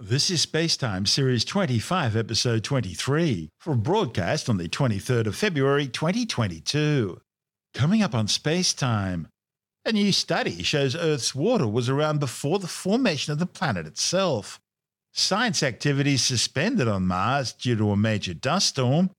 This 0.00 0.30
is 0.30 0.46
Spacetime 0.46 1.08
Series 1.08 1.44
25, 1.44 2.14
Episode 2.14 2.62
23, 2.62 3.48
for 3.58 3.74
broadcast 3.74 4.48
on 4.48 4.56
the 4.56 4.68
23rd 4.68 5.26
of 5.26 5.34
February 5.34 5.88
2022. 5.88 7.20
Coming 7.74 8.02
up 8.04 8.14
on 8.14 8.28
Spacetime, 8.28 9.26
a 9.84 9.90
new 9.90 10.12
study 10.12 10.62
shows 10.62 10.94
Earth's 10.94 11.34
water 11.34 11.66
was 11.66 11.88
around 11.88 12.20
before 12.20 12.60
the 12.60 12.68
formation 12.68 13.32
of 13.32 13.40
the 13.40 13.46
planet 13.46 13.88
itself. 13.88 14.60
Science 15.14 15.64
activities 15.64 16.22
suspended 16.22 16.86
on 16.86 17.08
Mars 17.08 17.52
due 17.52 17.74
to 17.74 17.90
a 17.90 17.96
major 17.96 18.34
dust 18.34 18.68
storm. 18.68 19.10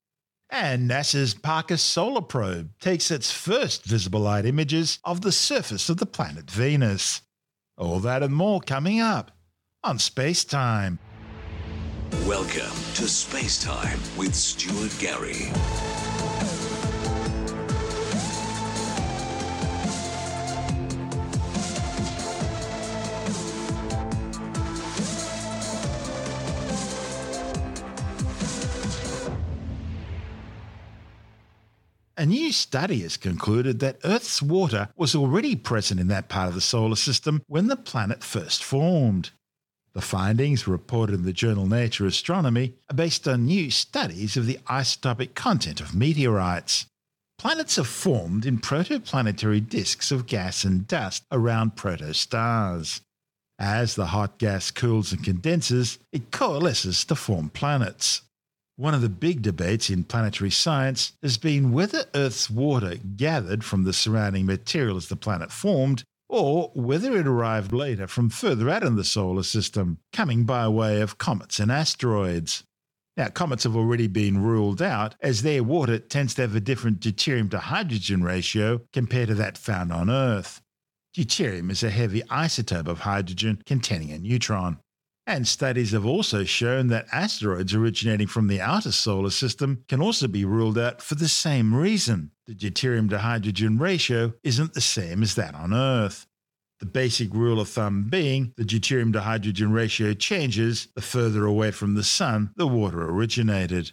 And 0.49 0.89
NASA's 0.89 1.33
Parker 1.33 1.75
Solar 1.75 2.21
Probe 2.21 2.69
takes 2.79 3.11
its 3.11 3.33
first 3.33 3.83
visible 3.83 4.21
light 4.21 4.45
images 4.45 4.99
of 5.03 5.19
the 5.19 5.33
surface 5.33 5.89
of 5.89 5.97
the 5.97 6.05
planet 6.05 6.49
Venus. 6.49 7.21
All 7.77 7.99
that 7.99 8.23
and 8.23 8.33
more 8.33 8.61
coming 8.61 9.01
up 9.01 9.31
on 9.83 9.97
Space 9.97 10.43
Time. 10.43 10.99
Welcome 12.27 12.75
to 12.95 13.07
Space 13.07 13.63
Time 13.63 13.99
with 14.17 14.35
Stuart 14.35 14.93
Gary. 14.99 15.51
A 32.17 32.25
new 32.25 32.51
study 32.51 32.99
has 33.03 33.15
concluded 33.15 33.79
that 33.79 33.99
Earth's 34.03 34.41
water 34.41 34.89
was 34.97 35.15
already 35.15 35.55
present 35.55 36.01
in 36.01 36.09
that 36.09 36.27
part 36.27 36.49
of 36.49 36.53
the 36.55 36.59
solar 36.59 36.97
system 36.97 37.41
when 37.47 37.67
the 37.67 37.77
planet 37.77 38.25
first 38.25 38.61
formed. 38.61 39.31
The 39.93 40.01
findings, 40.01 40.67
reported 40.67 41.15
in 41.15 41.23
the 41.23 41.33
journal 41.33 41.65
Nature 41.65 42.05
Astronomy, 42.05 42.75
are 42.89 42.95
based 42.95 43.27
on 43.27 43.45
new 43.45 43.71
studies 43.71 44.37
of 44.37 44.45
the 44.45 44.59
isotopic 44.67 45.33
content 45.33 45.81
of 45.81 45.95
meteorites. 45.95 46.85
Planets 47.39 47.79
are 47.79 47.83
formed 47.83 48.45
in 48.45 48.59
protoplanetary 48.59 49.67
disks 49.67 50.11
of 50.11 50.27
gas 50.27 50.63
and 50.63 50.87
dust 50.87 51.23
around 51.31 51.75
protostars. 51.75 53.01
As 53.57 53.95
the 53.95 54.07
hot 54.07 54.37
gas 54.37 54.71
cools 54.71 55.11
and 55.11 55.23
condenses, 55.23 55.99
it 56.11 56.31
coalesces 56.31 57.03
to 57.05 57.15
form 57.15 57.49
planets. 57.49 58.21
One 58.75 58.93
of 58.93 59.01
the 59.01 59.09
big 59.09 59.41
debates 59.41 59.89
in 59.89 60.05
planetary 60.05 60.51
science 60.51 61.13
has 61.21 61.37
been 61.37 61.73
whether 61.73 62.05
Earth's 62.15 62.49
water 62.49 62.95
gathered 62.95 63.65
from 63.65 63.83
the 63.83 63.91
surrounding 63.91 64.45
material 64.45 64.95
as 64.95 65.07
the 65.07 65.17
planet 65.17 65.51
formed 65.51 66.03
or 66.29 66.71
whether 66.75 67.17
it 67.17 67.27
arrived 67.27 67.73
later 67.73 68.07
from 68.07 68.29
further 68.29 68.69
out 68.69 68.83
in 68.83 68.95
the 68.95 69.03
solar 69.03 69.43
system, 69.43 69.97
coming 70.13 70.45
by 70.45 70.67
way 70.67 71.01
of 71.01 71.17
comets 71.17 71.59
and 71.59 71.71
asteroids. 71.71 72.63
Now, 73.17 73.27
comets 73.27 73.63
have 73.63 73.75
already 73.75 74.07
been 74.07 74.41
ruled 74.41 74.81
out 74.81 75.15
as 75.19 75.41
their 75.41 75.63
water 75.63 75.99
tends 75.99 76.35
to 76.35 76.43
have 76.43 76.55
a 76.55 76.61
different 76.61 77.01
deuterium 77.01 77.49
to 77.51 77.59
hydrogen 77.59 78.23
ratio 78.23 78.81
compared 78.93 79.27
to 79.27 79.35
that 79.35 79.57
found 79.57 79.91
on 79.91 80.09
Earth. 80.09 80.61
Deuterium 81.17 81.71
is 81.71 81.83
a 81.83 81.89
heavy 81.89 82.21
isotope 82.29 82.87
of 82.87 82.99
hydrogen 82.99 83.61
containing 83.65 84.11
a 84.11 84.19
neutron. 84.19 84.77
And 85.29 85.47
studies 85.47 85.91
have 85.91 86.07
also 86.07 86.43
shown 86.43 86.87
that 86.87 87.05
asteroids 87.11 87.75
originating 87.75 88.25
from 88.25 88.47
the 88.47 88.59
outer 88.59 88.91
solar 88.91 89.29
system 89.29 89.83
can 89.87 90.01
also 90.01 90.27
be 90.27 90.43
ruled 90.43 90.75
out 90.75 91.03
for 91.03 91.13
the 91.13 91.27
same 91.27 91.75
reason. 91.75 92.31
The 92.47 92.55
deuterium 92.55 93.11
to 93.11 93.19
hydrogen 93.19 93.77
ratio 93.77 94.33
isn't 94.43 94.73
the 94.73 94.81
same 94.81 95.21
as 95.21 95.35
that 95.35 95.53
on 95.53 95.71
Earth. 95.71 96.25
The 96.79 96.87
basic 96.87 97.31
rule 97.31 97.61
of 97.61 97.69
thumb 97.69 98.07
being 98.09 98.53
the 98.57 98.63
deuterium 98.63 99.13
to 99.13 99.21
hydrogen 99.21 99.71
ratio 99.71 100.15
changes 100.15 100.87
the 100.95 101.01
further 101.01 101.45
away 101.45 101.69
from 101.69 101.93
the 101.93 102.03
Sun 102.03 102.49
the 102.55 102.65
water 102.65 103.07
originated. 103.07 103.91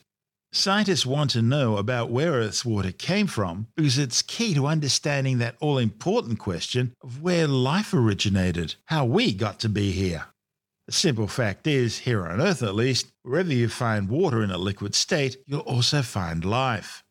Scientists 0.53 1.05
want 1.05 1.29
to 1.33 1.43
know 1.43 1.77
about 1.77 2.11
where 2.11 2.33
Earth's 2.33 2.65
water 2.65 2.93
came 2.93 3.27
from 3.27 3.67
because 3.77 3.99
it's 3.99 4.23
key 4.23 4.55
to 4.55 4.67
understanding 4.67 5.37
that 5.37 5.57
all 5.61 5.77
important 5.77 6.39
question 6.39 6.95
of 7.03 7.21
where 7.21 7.47
life 7.47 7.93
originated, 7.93 8.77
how 8.87 9.05
we 9.05 9.35
got 9.35 9.61
to 9.61 9.69
be 9.69 9.93
here. 9.93 10.29
The 10.87 10.93
simple 10.93 11.27
fact 11.27 11.67
is, 11.67 11.99
here 11.99 12.25
on 12.25 12.41
Earth 12.41 12.63
at 12.63 12.77
least, 12.77 13.13
wherever 13.23 13.53
you 13.53 13.69
find 13.69 14.09
water 14.09 14.45
in 14.45 14.53
a 14.53 14.59
liquid 14.59 14.95
state, 14.95 15.37
you'll 15.45 15.61
also 15.61 16.01
find 16.01 16.45
life. 16.45 17.03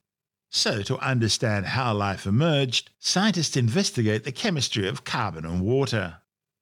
So, 0.50 0.82
to 0.84 0.98
understand 1.00 1.66
how 1.66 1.94
life 1.94 2.26
emerged, 2.26 2.92
scientists 3.00 3.58
investigate 3.58 4.24
the 4.24 4.32
chemistry 4.32 4.88
of 4.88 5.04
carbon 5.04 5.46
and 5.46 5.60
water. 5.60 6.20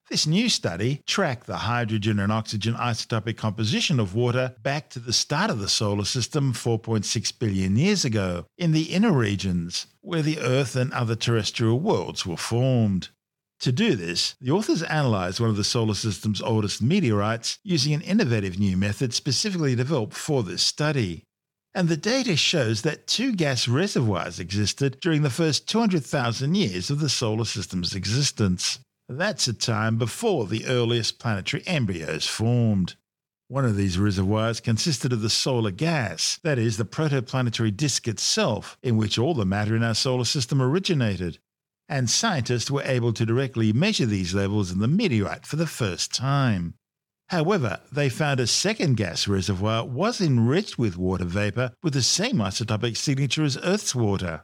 This 0.10 0.26
new 0.26 0.50
study 0.50 1.04
tracked 1.06 1.46
the 1.46 1.58
hydrogen 1.58 2.20
and 2.20 2.32
oxygen 2.32 2.74
isotopic 2.74 3.38
composition 3.38 4.00
of 4.00 4.16
water 4.16 4.56
back 4.64 4.90
to 4.90 5.00
the 5.00 5.14
start 5.14 5.52
of 5.52 5.60
the 5.60 5.70
solar 5.70 6.06
system 6.06 6.52
4.6 6.52 7.38
billion 7.38 7.78
years 7.78 8.04
ago 8.04 8.48
in 8.58 8.72
the 8.72 8.92
inner 8.92 9.14
regions, 9.14 9.86
where 10.02 10.24
the 10.24 10.40
Earth 10.40 10.76
and 10.76 10.92
other 10.94 11.16
terrestrial 11.16 11.80
worlds 11.80 12.26
were 12.26 12.38
formed. 12.38 13.10
To 13.64 13.72
do 13.72 13.96
this, 13.96 14.36
the 14.42 14.52
authors 14.52 14.82
analysed 14.82 15.40
one 15.40 15.50
of 15.50 15.56
the 15.56 15.64
solar 15.64 15.94
system's 15.94 16.42
oldest 16.42 16.82
meteorites 16.82 17.60
using 17.64 17.94
an 17.94 18.02
innovative 18.02 18.60
new 18.60 18.76
method 18.76 19.14
specifically 19.14 19.74
developed 19.74 20.16
for 20.16 20.44
this 20.44 20.62
study. 20.62 21.24
And 21.74 21.88
the 21.88 21.96
data 21.96 22.36
shows 22.36 22.82
that 22.82 23.08
two 23.08 23.32
gas 23.32 23.70
reservoirs 23.70 24.38
existed 24.38 25.00
during 25.00 25.22
the 25.22 25.30
first 25.30 25.66
200,000 25.70 26.56
years 26.56 26.90
of 26.90 27.00
the 27.00 27.08
solar 27.08 27.46
system's 27.46 27.96
existence. 27.96 28.80
That's 29.08 29.48
a 29.48 29.54
time 29.54 29.98
before 29.98 30.46
the 30.46 30.66
earliest 30.66 31.18
planetary 31.18 31.64
embryos 31.66 32.28
formed. 32.28 32.98
One 33.48 33.64
of 33.64 33.78
these 33.78 33.98
reservoirs 33.98 34.60
consisted 34.60 35.14
of 35.14 35.22
the 35.22 35.30
solar 35.30 35.72
gas, 35.72 36.38
that 36.44 36.60
is, 36.60 36.76
the 36.76 36.84
protoplanetary 36.84 37.78
disk 37.78 38.10
itself, 38.10 38.78
in 38.84 38.98
which 38.98 39.18
all 39.18 39.34
the 39.34 39.46
matter 39.46 39.74
in 39.74 39.84
our 39.84 39.96
solar 39.96 40.26
system 40.26 40.62
originated, 40.62 41.40
and 41.88 42.10
scientists 42.10 42.72
were 42.72 42.84
able 42.84 43.14
to 43.14 43.26
directly 43.26 43.74
measure 43.74 44.06
these 44.06 44.34
levels 44.34 44.72
in 44.72 44.80
the 44.80 44.88
meteorite 44.88 45.46
for 45.46 45.56
the 45.56 45.68
first 45.68 46.14
time. 46.14 46.74
However, 47.30 47.80
they 47.92 48.10
found 48.10 48.40
a 48.40 48.48
second 48.48 48.96
gas 48.96 49.28
reservoir 49.28 49.86
was 49.86 50.22
enriched 50.22 50.78
with 50.78 50.98
water 50.98 51.26
vapor 51.26 51.72
with 51.82 51.94
the 51.94 52.02
same 52.02 52.38
isotopic 52.38 52.96
signature 52.98 53.44
as 53.44 53.58
Earth's 53.58 53.96
water. 53.96 54.44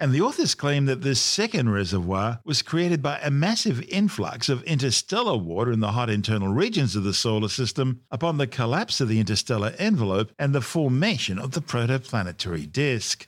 And 0.00 0.12
the 0.12 0.20
authors 0.20 0.54
claim 0.54 0.86
that 0.86 1.00
this 1.00 1.20
second 1.20 1.70
reservoir 1.70 2.38
was 2.44 2.62
created 2.62 3.02
by 3.02 3.18
a 3.18 3.32
massive 3.32 3.82
influx 3.88 4.48
of 4.48 4.62
interstellar 4.62 5.36
water 5.36 5.72
in 5.72 5.80
the 5.80 5.92
hot 5.92 6.08
internal 6.08 6.48
regions 6.48 6.94
of 6.94 7.02
the 7.02 7.12
solar 7.12 7.48
system 7.48 8.02
upon 8.12 8.38
the 8.38 8.46
collapse 8.46 9.00
of 9.00 9.08
the 9.08 9.18
interstellar 9.18 9.74
envelope 9.76 10.30
and 10.38 10.54
the 10.54 10.60
formation 10.60 11.40
of 11.40 11.50
the 11.50 11.60
protoplanetary 11.60 12.70
disk. 12.70 13.26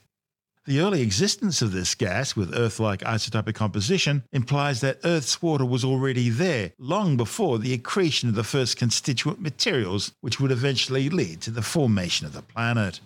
The 0.67 0.81
early 0.81 1.01
existence 1.01 1.63
of 1.63 1.73
this 1.73 1.95
gas 1.95 2.37
with 2.37 2.55
Earth 2.55 2.79
like 2.79 3.01
isotopic 3.01 3.55
composition 3.55 4.25
implies 4.31 4.83
that 4.83 5.01
Earth's 5.05 5.41
water 5.41 5.65
was 5.65 5.85
already 5.85 6.29
there 6.29 6.73
long 6.79 7.17
before 7.17 7.59
the 7.59 7.73
accretion 7.73 8.29
of 8.29 8.35
the 8.35 8.45
first 8.45 8.77
constituent 8.77 9.41
materials, 9.41 10.13
which 10.21 10.39
would 10.39 10.53
eventually 10.53 11.09
lead 11.09 11.41
to 11.41 11.51
the 11.51 11.63
formation 11.63 12.27
of 12.27 12.35
the 12.35 12.43
planet. 12.43 13.01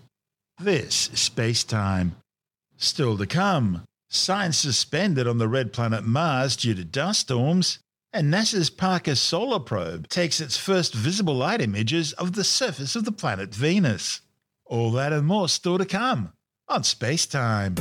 This 0.58 1.08
is 1.12 1.20
space 1.20 1.62
time. 1.62 2.16
Still 2.76 3.16
to 3.18 3.26
come, 3.26 3.84
science 4.08 4.58
suspended 4.58 5.28
on 5.28 5.38
the 5.38 5.48
red 5.48 5.72
planet 5.72 6.04
Mars 6.04 6.56
due 6.56 6.74
to 6.74 6.84
dust 6.84 7.20
storms, 7.20 7.78
and 8.12 8.34
NASA's 8.34 8.68
Parker 8.68 9.14
Solar 9.14 9.60
Probe 9.60 10.08
takes 10.08 10.40
its 10.40 10.56
first 10.56 10.92
visible 10.92 11.36
light 11.36 11.62
images 11.62 12.12
of 12.14 12.32
the 12.32 12.44
surface 12.44 12.96
of 12.96 13.04
the 13.04 13.12
planet 13.12 13.54
Venus. 13.54 14.22
All 14.66 14.90
that 14.92 15.12
and 15.12 15.26
more 15.26 15.48
still 15.48 15.78
to 15.78 15.86
come 15.86 16.33
on 16.68 16.82
Space 16.82 17.26
Time. 17.26 17.74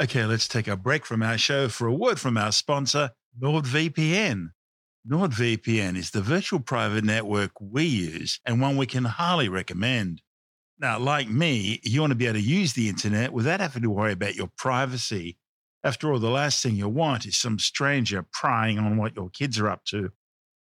Okay, 0.00 0.24
let's 0.24 0.48
take 0.48 0.66
a 0.66 0.76
break 0.76 1.04
from 1.04 1.22
our 1.22 1.36
show 1.36 1.68
for 1.68 1.86
a 1.86 1.94
word 1.94 2.18
from 2.18 2.38
our 2.38 2.52
sponsor, 2.52 3.10
NordVPN. 3.38 4.46
NordVPN 5.06 5.96
is 5.96 6.10
the 6.10 6.22
virtual 6.22 6.60
private 6.60 7.04
network 7.04 7.50
we 7.60 7.84
use 7.84 8.40
and 8.46 8.62
one 8.62 8.78
we 8.78 8.86
can 8.86 9.04
highly 9.04 9.50
recommend. 9.50 10.22
Now, 10.80 10.98
like 10.98 11.28
me, 11.28 11.78
you 11.82 12.00
want 12.00 12.12
to 12.12 12.16
be 12.16 12.26
able 12.26 12.38
to 12.38 12.44
use 12.44 12.72
the 12.72 12.88
internet 12.88 13.34
without 13.34 13.60
having 13.60 13.82
to 13.82 13.90
worry 13.90 14.12
about 14.12 14.34
your 14.34 14.48
privacy. 14.56 15.36
After 15.84 16.10
all, 16.10 16.18
the 16.18 16.30
last 16.30 16.62
thing 16.62 16.74
you 16.74 16.88
want 16.88 17.26
is 17.26 17.36
some 17.36 17.58
stranger 17.58 18.24
prying 18.32 18.78
on 18.78 18.96
what 18.96 19.14
your 19.14 19.28
kids 19.28 19.60
are 19.60 19.68
up 19.68 19.84
to. 19.86 20.10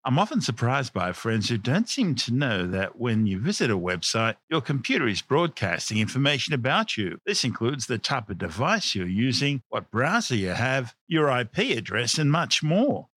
I'm 0.04 0.18
often 0.18 0.40
surprised 0.40 0.92
by 0.92 1.10
friends 1.12 1.48
who 1.48 1.58
don't 1.58 1.88
seem 1.88 2.14
to 2.16 2.34
know 2.34 2.64
that 2.68 2.96
when 2.96 3.26
you 3.26 3.40
visit 3.40 3.72
a 3.72 3.78
website, 3.78 4.36
your 4.48 4.60
computer 4.60 5.08
is 5.08 5.20
broadcasting 5.20 5.98
information 5.98 6.54
about 6.54 6.96
you. 6.96 7.18
This 7.26 7.42
includes 7.42 7.86
the 7.86 7.98
type 7.98 8.30
of 8.30 8.38
device 8.38 8.94
you're 8.94 9.08
using, 9.08 9.62
what 9.70 9.90
browser 9.90 10.36
you 10.36 10.50
have, 10.50 10.94
your 11.08 11.28
IP 11.40 11.58
address, 11.76 12.18
and 12.18 12.30
much 12.30 12.62
more. 12.62 13.08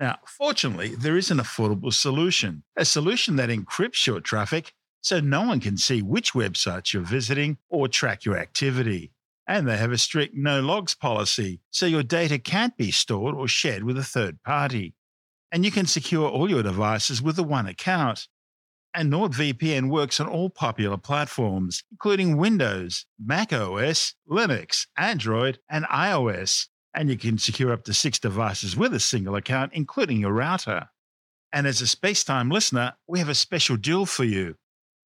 Now, 0.00 0.18
fortunately, 0.26 0.96
there 0.96 1.16
is 1.16 1.30
an 1.30 1.38
affordable 1.38 1.94
solution, 1.94 2.64
a 2.76 2.84
solution 2.84 3.36
that 3.36 3.48
encrypts 3.48 4.06
your 4.06 4.20
traffic 4.20 4.74
so 5.02 5.20
no 5.20 5.42
one 5.42 5.60
can 5.60 5.76
see 5.76 6.00
which 6.00 6.32
websites 6.32 6.92
you're 6.92 7.02
visiting 7.02 7.58
or 7.68 7.88
track 7.88 8.24
your 8.24 8.38
activity. 8.38 9.12
And 9.46 9.68
they 9.68 9.76
have 9.76 9.90
a 9.90 9.98
strict 9.98 10.34
no 10.34 10.60
logs 10.60 10.94
policy, 10.94 11.60
so 11.70 11.84
your 11.84 12.04
data 12.04 12.38
can't 12.38 12.76
be 12.76 12.92
stored 12.92 13.34
or 13.34 13.48
shared 13.48 13.82
with 13.82 13.98
a 13.98 14.04
third 14.04 14.42
party. 14.44 14.94
And 15.50 15.64
you 15.64 15.72
can 15.72 15.86
secure 15.86 16.30
all 16.30 16.48
your 16.48 16.62
devices 16.62 17.20
with 17.20 17.36
the 17.36 17.42
one 17.42 17.66
account. 17.66 18.28
And 18.94 19.12
NordVPN 19.12 19.90
works 19.90 20.20
on 20.20 20.28
all 20.28 20.48
popular 20.48 20.96
platforms, 20.96 21.82
including 21.90 22.36
Windows, 22.36 23.04
Mac 23.18 23.52
OS, 23.52 24.14
Linux, 24.30 24.86
Android, 24.96 25.58
and 25.68 25.84
iOS. 25.86 26.68
And 26.94 27.10
you 27.10 27.16
can 27.16 27.38
secure 27.38 27.72
up 27.72 27.84
to 27.84 27.94
six 27.94 28.18
devices 28.18 28.76
with 28.76 28.94
a 28.94 29.00
single 29.00 29.34
account, 29.34 29.72
including 29.74 30.20
your 30.20 30.32
router. 30.32 30.88
And 31.52 31.66
as 31.66 31.82
a 31.82 31.86
Spacetime 31.86 32.52
listener, 32.52 32.94
we 33.08 33.18
have 33.18 33.28
a 33.28 33.34
special 33.34 33.76
deal 33.76 34.06
for 34.06 34.24
you. 34.24 34.56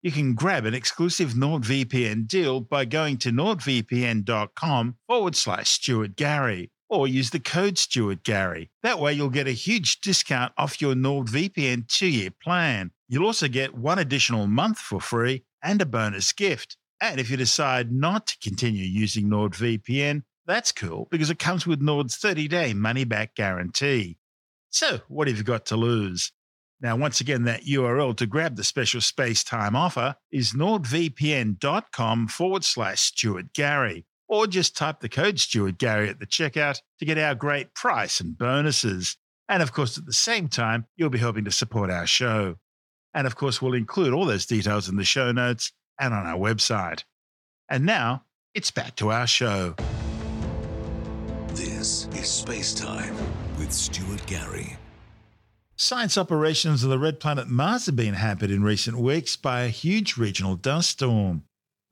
You 0.01 0.11
can 0.13 0.33
grab 0.33 0.65
an 0.65 0.73
exclusive 0.73 1.33
NordVPN 1.33 2.25
deal 2.25 2.61
by 2.61 2.85
going 2.85 3.17
to 3.17 3.31
nordvpn.com 3.31 4.95
forward 5.05 5.35
slash 5.35 5.71
Stuart 5.71 6.15
Gary 6.15 6.71
or 6.87 7.05
use 7.05 7.31
the 7.31 7.39
code 7.39 7.77
Stuart 7.77 8.23
Gary. 8.23 8.71
That 8.81 8.99
way, 8.99 9.11
you'll 9.11 9.29
get 9.29 9.47
a 9.47 9.51
huge 9.51 9.99
discount 9.99 10.53
off 10.57 10.81
your 10.81 10.93
NordVPN 10.93 11.89
two 11.89 12.07
year 12.07 12.29
plan. 12.31 12.91
You'll 13.09 13.25
also 13.25 13.49
get 13.49 13.75
one 13.75 13.99
additional 13.99 14.47
month 14.47 14.79
for 14.79 15.01
free 15.01 15.43
and 15.61 15.81
a 15.81 15.85
bonus 15.85 16.31
gift. 16.31 16.77
And 17.01 17.19
if 17.19 17.29
you 17.29 17.35
decide 17.35 17.91
not 17.91 18.27
to 18.27 18.37
continue 18.41 18.85
using 18.85 19.27
NordVPN, 19.27 20.23
that's 20.45 20.71
cool 20.71 21.09
because 21.11 21.29
it 21.29 21.39
comes 21.39 21.67
with 21.67 21.81
Nord's 21.81 22.15
30 22.15 22.47
day 22.47 22.73
money 22.73 23.03
back 23.03 23.35
guarantee. 23.35 24.17
So, 24.69 24.99
what 25.09 25.27
have 25.27 25.37
you 25.37 25.43
got 25.43 25.65
to 25.67 25.75
lose? 25.75 26.31
Now, 26.81 26.95
once 26.95 27.19
again, 27.19 27.43
that 27.43 27.65
URL 27.65 28.15
to 28.17 28.25
grab 28.25 28.55
the 28.55 28.63
special 28.63 29.01
space 29.01 29.43
time 29.43 29.75
offer 29.75 30.15
is 30.31 30.53
nordvpn.com 30.53 32.27
forward 32.29 32.63
slash 32.63 33.01
Stuart 33.01 33.53
Gary, 33.53 34.05
or 34.29 34.47
just 34.47 34.77
type 34.77 35.01
the 35.01 35.09
code 35.09 35.39
Stuart 35.39 35.77
Gary 35.77 36.07
at 36.07 36.19
the 36.19 36.25
checkout 36.25 36.79
to 36.99 37.05
get 37.05 37.17
our 37.17 37.35
great 37.35 37.73
price 37.73 38.21
and 38.21 38.37
bonuses. 38.37 39.17
And 39.49 39.61
of 39.61 39.73
course, 39.73 39.97
at 39.97 40.05
the 40.05 40.13
same 40.13 40.47
time, 40.47 40.85
you'll 40.95 41.09
be 41.09 41.19
helping 41.19 41.45
to 41.45 41.51
support 41.51 41.89
our 41.89 42.07
show. 42.07 42.55
And 43.13 43.27
of 43.27 43.35
course, 43.35 43.61
we'll 43.61 43.73
include 43.73 44.13
all 44.13 44.25
those 44.25 44.45
details 44.45 44.87
in 44.87 44.95
the 44.95 45.03
show 45.03 45.31
notes 45.33 45.73
and 45.99 46.13
on 46.13 46.25
our 46.25 46.37
website. 46.37 47.03
And 47.67 47.85
now, 47.85 48.23
it's 48.53 48.71
back 48.71 48.95
to 48.97 49.11
our 49.11 49.27
show. 49.27 49.75
This 51.49 52.07
is 52.15 52.29
Space 52.29 52.73
Time 52.73 53.15
with 53.57 53.73
Stuart 53.73 54.25
Gary. 54.27 54.78
Science 55.81 56.17
operations 56.17 56.83
of 56.83 56.89
the 56.89 56.99
red 56.99 57.21
planet 57.21 57.47
Mars 57.47 57.85
have 57.85 57.95
been 57.95 58.15
hampered 58.15 58.51
in 58.51 58.61
recent 58.61 58.97
weeks 58.97 59.37
by 59.37 59.61
a 59.61 59.69
huge 59.69 60.17
regional 60.17 60.57
dust 60.57 60.89
storm. 60.89 61.43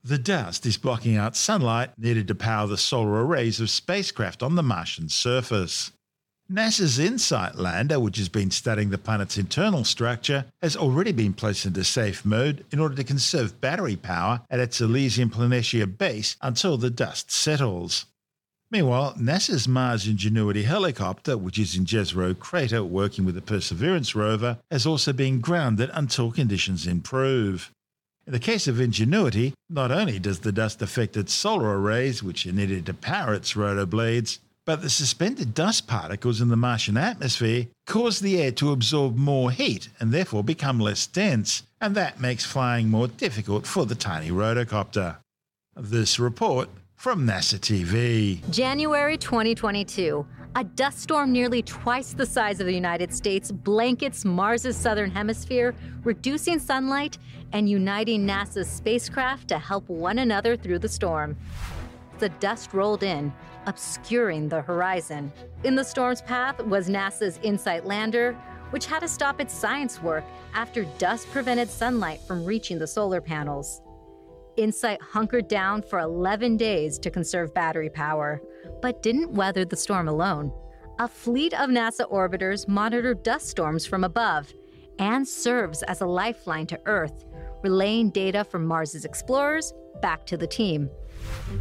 The 0.03 0.17
dust 0.17 0.65
is 0.65 0.75
blocking 0.75 1.15
out 1.15 1.37
sunlight 1.37 1.97
needed 1.97 2.27
to 2.27 2.35
power 2.35 2.67
the 2.67 2.77
solar 2.77 3.25
arrays 3.25 3.61
of 3.61 3.69
spacecraft 3.69 4.43
on 4.43 4.55
the 4.55 4.61
Martian 4.61 5.07
surface. 5.07 5.93
NASA's 6.51 6.99
InSight 6.99 7.55
lander, 7.55 7.97
which 7.97 8.17
has 8.17 8.27
been 8.27 8.51
studying 8.51 8.89
the 8.89 8.97
planet's 8.97 9.37
internal 9.37 9.85
structure, 9.85 10.47
has 10.61 10.75
already 10.75 11.13
been 11.13 11.33
placed 11.33 11.65
into 11.65 11.85
safe 11.85 12.25
mode 12.25 12.65
in 12.71 12.79
order 12.79 12.95
to 12.95 13.05
conserve 13.05 13.61
battery 13.61 13.95
power 13.95 14.41
at 14.49 14.59
its 14.59 14.81
Elysium 14.81 15.29
Planitia 15.29 15.97
base 15.97 16.35
until 16.41 16.77
the 16.77 16.89
dust 16.89 17.31
settles. 17.31 18.05
Meanwhile, 18.69 19.15
NASA's 19.17 19.65
Mars 19.65 20.07
Ingenuity 20.07 20.63
helicopter, 20.63 21.37
which 21.37 21.57
is 21.57 21.77
in 21.77 21.85
Jezero 21.85 22.37
Crater 22.37 22.83
working 22.83 23.23
with 23.23 23.35
the 23.35 23.41
Perseverance 23.41 24.13
rover, 24.13 24.57
has 24.69 24.85
also 24.85 25.13
been 25.13 25.39
grounded 25.39 25.89
until 25.93 26.31
conditions 26.31 26.85
improve. 26.85 27.71
In 28.25 28.33
the 28.33 28.39
case 28.39 28.67
of 28.67 28.81
Ingenuity, 28.81 29.53
not 29.69 29.89
only 29.89 30.19
does 30.19 30.39
the 30.39 30.51
dust 30.51 30.81
affect 30.81 31.15
its 31.15 31.33
solar 31.33 31.79
arrays, 31.79 32.21
which 32.21 32.45
are 32.45 32.51
needed 32.51 32.85
to 32.87 32.93
power 32.93 33.33
its 33.33 33.55
rotor 33.55 33.85
blades, 33.85 34.39
but 34.65 34.81
the 34.81 34.89
suspended 34.89 35.53
dust 35.53 35.87
particles 35.87 36.41
in 36.41 36.49
the 36.49 36.57
Martian 36.57 36.97
atmosphere 36.97 37.67
cause 37.85 38.19
the 38.19 38.41
air 38.41 38.51
to 38.51 38.73
absorb 38.73 39.15
more 39.15 39.49
heat 39.49 39.87
and 39.97 40.11
therefore 40.11 40.43
become 40.43 40.77
less 40.77 41.07
dense, 41.07 41.63
and 41.79 41.95
that 41.95 42.19
makes 42.19 42.43
flying 42.43 42.89
more 42.89 43.07
difficult 43.07 43.65
for 43.65 43.85
the 43.85 43.95
tiny 43.95 44.29
rotocopter. 44.29 45.15
This 45.77 46.19
report 46.19 46.67
from 46.97 47.27
NASA 47.27 47.59
TV. 47.59 48.41
January 48.49 49.17
2022. 49.17 50.25
A 50.55 50.63
dust 50.63 50.99
storm 50.99 51.31
nearly 51.31 51.61
twice 51.61 52.13
the 52.13 52.25
size 52.25 52.59
of 52.59 52.65
the 52.65 52.73
United 52.73 53.13
States 53.13 53.51
blankets 53.51 54.25
Mars' 54.25 54.75
southern 54.75 55.11
hemisphere, 55.11 55.75
reducing 56.03 56.57
sunlight 56.57 57.19
and 57.53 57.69
uniting 57.69 58.25
NASA's 58.25 58.67
spacecraft 58.67 59.47
to 59.49 59.59
help 59.59 59.87
one 59.87 60.17
another 60.17 60.57
through 60.57 60.79
the 60.79 60.89
storm. 60.89 61.37
The 62.17 62.29
dust 62.29 62.73
rolled 62.73 63.03
in, 63.03 63.31
obscuring 63.67 64.49
the 64.49 64.63
horizon. 64.63 65.31
In 65.63 65.75
the 65.75 65.83
storm's 65.83 66.23
path 66.23 66.59
was 66.65 66.89
NASA's 66.89 67.39
InSight 67.43 67.85
lander, 67.85 68.33
which 68.71 68.87
had 68.87 69.01
to 69.01 69.07
stop 69.07 69.39
its 69.39 69.53
science 69.53 70.01
work 70.01 70.23
after 70.55 70.83
dust 70.97 71.29
prevented 71.29 71.69
sunlight 71.69 72.21
from 72.21 72.43
reaching 72.43 72.79
the 72.79 72.87
solar 72.87 73.21
panels. 73.21 73.81
InSight 74.57 75.01
hunkered 75.01 75.47
down 75.47 75.81
for 75.81 75.99
11 75.99 76.57
days 76.57 76.99
to 76.99 77.11
conserve 77.11 77.53
battery 77.53 77.89
power, 77.89 78.41
but 78.81 79.01
didn't 79.01 79.31
weather 79.31 79.65
the 79.65 79.75
storm 79.75 80.07
alone. 80.07 80.51
A 80.99 81.07
fleet 81.07 81.53
of 81.53 81.69
NASA 81.69 82.11
orbiters 82.11 82.67
monitored 82.67 83.23
dust 83.23 83.47
storms 83.49 83.85
from 83.85 84.03
above 84.03 84.51
and 84.99 85.27
serves 85.27 85.83
as 85.83 86.01
a 86.01 86.07
lifeline 86.07 86.65
to 86.67 86.79
Earth, 86.85 87.25
relaying 87.63 88.09
data 88.09 88.43
from 88.43 88.65
Mars's 88.65 89.05
explorers 89.05 89.73
back 90.01 90.25
to 90.25 90.37
the 90.37 90.47
team. 90.47 90.89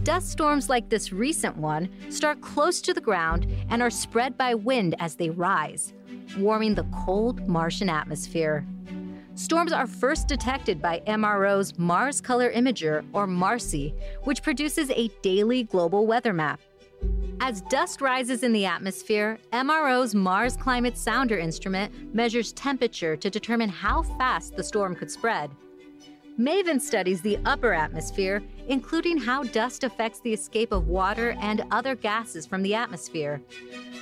Dust 0.02 0.30
storms 0.30 0.68
like 0.68 0.88
this 0.88 1.12
recent 1.12 1.56
one 1.56 1.90
start 2.10 2.40
close 2.40 2.80
to 2.80 2.94
the 2.94 3.00
ground 3.00 3.46
and 3.68 3.82
are 3.82 3.90
spread 3.90 4.36
by 4.36 4.54
wind 4.54 4.94
as 4.98 5.16
they 5.16 5.30
rise, 5.30 5.92
warming 6.38 6.74
the 6.74 6.86
cold 7.04 7.46
Martian 7.48 7.88
atmosphere. 7.88 8.66
Storms 9.36 9.70
are 9.70 9.86
first 9.86 10.28
detected 10.28 10.80
by 10.80 11.02
MRO's 11.06 11.78
Mars 11.78 12.22
Color 12.22 12.50
Imager, 12.54 13.04
or 13.12 13.26
MARCI, 13.26 13.92
which 14.24 14.42
produces 14.42 14.88
a 14.88 15.08
daily 15.20 15.64
global 15.64 16.06
weather 16.06 16.32
map. 16.32 16.58
As 17.40 17.60
dust 17.60 18.00
rises 18.00 18.42
in 18.42 18.54
the 18.54 18.64
atmosphere, 18.64 19.38
MRO's 19.52 20.14
Mars 20.14 20.56
Climate 20.56 20.96
Sounder 20.96 21.36
instrument 21.36 22.14
measures 22.14 22.54
temperature 22.54 23.14
to 23.14 23.28
determine 23.28 23.68
how 23.68 24.04
fast 24.04 24.56
the 24.56 24.64
storm 24.64 24.96
could 24.96 25.10
spread. 25.10 25.50
MAVEN 26.38 26.80
studies 26.80 27.20
the 27.20 27.38
upper 27.44 27.74
atmosphere, 27.74 28.42
including 28.68 29.18
how 29.18 29.42
dust 29.42 29.84
affects 29.84 30.20
the 30.20 30.32
escape 30.32 30.72
of 30.72 30.88
water 30.88 31.36
and 31.40 31.62
other 31.70 31.94
gases 31.94 32.46
from 32.46 32.62
the 32.62 32.74
atmosphere. 32.74 33.42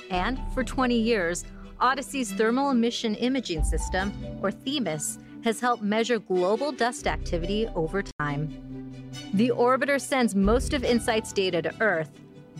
And 0.09 0.39
for 0.53 0.63
20 0.63 0.97
years, 0.97 1.43
ODYSSEY's 1.81 2.31
Thermal 2.31 2.69
Emission 2.69 3.15
Imaging 3.15 3.63
System, 3.63 4.13
or 4.41 4.51
THEMIS, 4.51 5.19
has 5.43 5.59
helped 5.59 5.83
measure 5.83 6.19
global 6.19 6.71
dust 6.71 7.05
activity 7.05 7.67
over 7.75 8.01
time. 8.19 9.03
The 9.33 9.49
orbiter 9.49 9.99
sends 9.99 10.35
most 10.35 10.73
of 10.73 10.83
InSight's 10.83 11.33
data 11.33 11.61
to 11.61 11.81
Earth, 11.81 12.11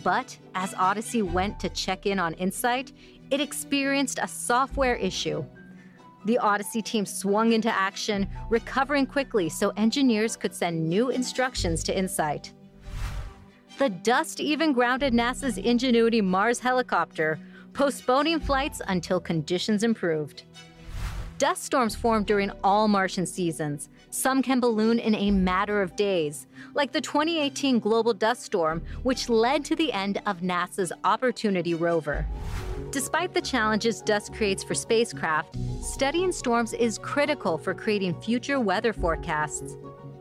but 0.04 0.36
as 0.54 0.74
ODYSSEY 0.74 1.22
went 1.22 1.58
to 1.60 1.68
check 1.70 2.06
in 2.06 2.18
on 2.18 2.34
InSight, 2.34 2.92
it 3.30 3.40
experienced 3.40 4.18
a 4.22 4.28
software 4.28 4.96
issue. 4.96 5.44
The 6.26 6.38
ODYSSEY 6.42 6.84
team 6.84 7.06
swung 7.06 7.52
into 7.52 7.72
action, 7.72 8.28
recovering 8.50 9.06
quickly 9.06 9.48
so 9.48 9.72
engineers 9.76 10.36
could 10.36 10.54
send 10.54 10.88
new 10.88 11.08
instructions 11.10 11.82
to 11.84 11.98
InSight. 11.98 12.52
The 13.78 13.90
dust 13.90 14.40
even 14.40 14.72
grounded 14.72 15.12
NASA's 15.12 15.58
Ingenuity 15.58 16.20
Mars 16.20 16.58
helicopter, 16.58 17.38
postponing 17.76 18.40
flights 18.40 18.80
until 18.88 19.20
conditions 19.20 19.82
improved. 19.82 20.44
Dust 21.36 21.62
storms 21.62 21.94
form 21.94 22.24
during 22.24 22.50
all 22.64 22.88
Martian 22.88 23.26
seasons. 23.26 23.90
Some 24.08 24.40
can 24.42 24.60
balloon 24.60 24.98
in 24.98 25.14
a 25.14 25.30
matter 25.30 25.82
of 25.82 25.94
days, 25.94 26.46
like 26.72 26.92
the 26.92 27.02
2018 27.02 27.78
global 27.78 28.14
dust 28.14 28.42
storm, 28.44 28.82
which 29.02 29.28
led 29.28 29.62
to 29.66 29.76
the 29.76 29.92
end 29.92 30.22
of 30.24 30.40
NASA's 30.40 30.90
Opportunity 31.04 31.74
rover. 31.74 32.26
Despite 32.92 33.34
the 33.34 33.42
challenges 33.42 34.00
dust 34.00 34.32
creates 34.32 34.64
for 34.64 34.72
spacecraft, 34.72 35.58
studying 35.82 36.32
storms 36.32 36.72
is 36.72 36.96
critical 36.96 37.58
for 37.58 37.74
creating 37.74 38.18
future 38.22 38.58
weather 38.58 38.94
forecasts 38.94 39.76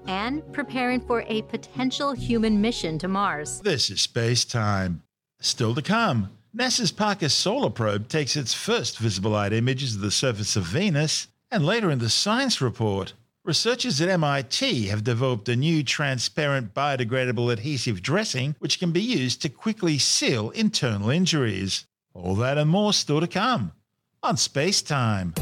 and 0.07 0.43
preparing 0.51 0.99
for 0.99 1.23
a 1.27 1.41
potential 1.43 2.11
human 2.11 2.59
mission 2.59 2.99
to 2.99 3.07
Mars. 3.07 3.61
This 3.61 3.89
is 3.89 4.01
space 4.01 4.43
time. 4.43 5.03
Still 5.39 5.73
to 5.73 5.81
come. 5.81 6.34
NASA's 6.55 6.93
Parker 6.93 7.27
Solar 7.27 7.69
Probe 7.69 8.07
takes 8.07 8.37
its 8.37 8.53
first 8.53 8.97
visible 8.97 9.31
light 9.31 9.51
images 9.51 9.93
of 9.93 9.99
the 9.99 10.09
surface 10.09 10.55
of 10.55 10.63
Venus, 10.63 11.27
and 11.51 11.65
later 11.65 11.91
in 11.91 11.99
the 11.99 12.09
science 12.09 12.61
report, 12.61 13.11
researchers 13.43 13.99
at 13.99 14.07
MIT 14.07 14.87
have 14.87 15.03
developed 15.03 15.49
a 15.49 15.57
new 15.57 15.83
transparent 15.83 16.73
biodegradable 16.73 17.51
adhesive 17.51 18.01
dressing 18.01 18.55
which 18.59 18.79
can 18.79 18.93
be 18.93 19.01
used 19.01 19.41
to 19.41 19.49
quickly 19.49 19.97
seal 19.97 20.49
internal 20.51 21.09
injuries. 21.09 21.87
All 22.13 22.35
that 22.35 22.57
and 22.57 22.69
more 22.69 22.93
still 22.93 23.19
to 23.19 23.27
come 23.27 23.73
on 24.23 24.37
Space 24.37 24.81
Time. 24.81 25.33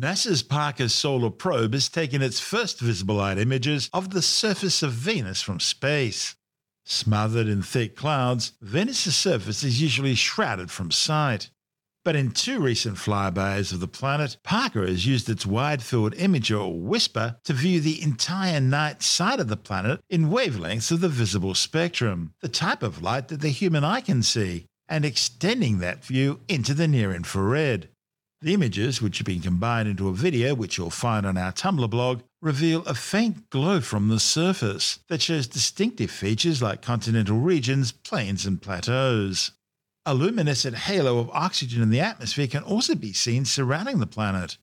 NASA's 0.00 0.42
Parker 0.42 0.88
Solar 0.88 1.28
Probe 1.28 1.74
has 1.74 1.90
taken 1.90 2.22
its 2.22 2.40
first 2.40 2.80
visible 2.80 3.16
light 3.16 3.36
images 3.36 3.90
of 3.92 4.08
the 4.08 4.22
surface 4.22 4.82
of 4.82 4.92
Venus 4.92 5.42
from 5.42 5.60
space. 5.60 6.36
Smothered 6.86 7.46
in 7.46 7.60
thick 7.62 7.96
clouds, 7.96 8.52
Venus's 8.62 9.14
surface 9.14 9.62
is 9.62 9.82
usually 9.82 10.14
shrouded 10.14 10.70
from 10.70 10.90
sight. 10.90 11.50
But 12.02 12.16
in 12.16 12.30
two 12.30 12.60
recent 12.60 12.96
flybys 12.96 13.74
of 13.74 13.80
the 13.80 13.86
planet, 13.86 14.38
Parker 14.42 14.86
has 14.86 15.04
used 15.04 15.28
its 15.28 15.44
wide 15.44 15.82
field 15.82 16.14
imager 16.14 16.58
or 16.58 17.36
to 17.44 17.52
view 17.52 17.82
the 17.82 18.00
entire 18.00 18.58
night 18.58 19.02
side 19.02 19.38
of 19.38 19.48
the 19.48 19.56
planet 19.58 20.00
in 20.08 20.30
wavelengths 20.30 20.90
of 20.90 21.02
the 21.02 21.10
visible 21.10 21.54
spectrum, 21.54 22.32
the 22.40 22.48
type 22.48 22.82
of 22.82 23.02
light 23.02 23.28
that 23.28 23.42
the 23.42 23.50
human 23.50 23.84
eye 23.84 24.00
can 24.00 24.22
see, 24.22 24.64
and 24.88 25.04
extending 25.04 25.80
that 25.80 26.02
view 26.02 26.40
into 26.48 26.72
the 26.72 26.88
near 26.88 27.14
infrared. 27.14 27.90
The 28.42 28.54
images, 28.54 29.02
which 29.02 29.18
have 29.18 29.26
been 29.26 29.42
combined 29.42 29.86
into 29.86 30.08
a 30.08 30.14
video 30.14 30.54
which 30.54 30.78
you'll 30.78 30.88
find 30.88 31.26
on 31.26 31.36
our 31.36 31.52
Tumblr 31.52 31.90
blog, 31.90 32.22
reveal 32.40 32.82
a 32.86 32.94
faint 32.94 33.50
glow 33.50 33.82
from 33.82 34.08
the 34.08 34.18
surface 34.18 35.00
that 35.08 35.20
shows 35.20 35.46
distinctive 35.46 36.10
features 36.10 36.62
like 36.62 36.80
continental 36.80 37.38
regions, 37.38 37.92
plains, 37.92 38.46
and 38.46 38.62
plateaus. 38.62 39.50
A 40.06 40.14
luminescent 40.14 40.74
halo 40.74 41.18
of 41.18 41.28
oxygen 41.34 41.82
in 41.82 41.90
the 41.90 42.00
atmosphere 42.00 42.46
can 42.46 42.62
also 42.62 42.94
be 42.94 43.12
seen 43.12 43.44
surrounding 43.44 43.98
the 43.98 44.06
planet. 44.06 44.56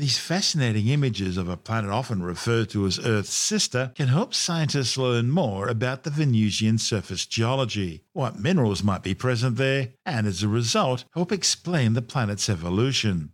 These 0.00 0.16
fascinating 0.16 0.88
images 0.88 1.36
of 1.36 1.50
a 1.50 1.58
planet 1.58 1.90
often 1.90 2.22
referred 2.22 2.70
to 2.70 2.86
as 2.86 2.98
Earth's 2.98 3.34
sister 3.34 3.92
can 3.94 4.08
help 4.08 4.32
scientists 4.32 4.96
learn 4.96 5.28
more 5.28 5.68
about 5.68 6.04
the 6.04 6.10
Venusian 6.10 6.78
surface 6.78 7.26
geology, 7.26 8.04
what 8.14 8.38
minerals 8.38 8.82
might 8.82 9.02
be 9.02 9.12
present 9.12 9.58
there, 9.58 9.90
and 10.06 10.26
as 10.26 10.42
a 10.42 10.48
result, 10.48 11.04
help 11.12 11.30
explain 11.30 11.92
the 11.92 12.00
planet's 12.00 12.48
evolution. 12.48 13.32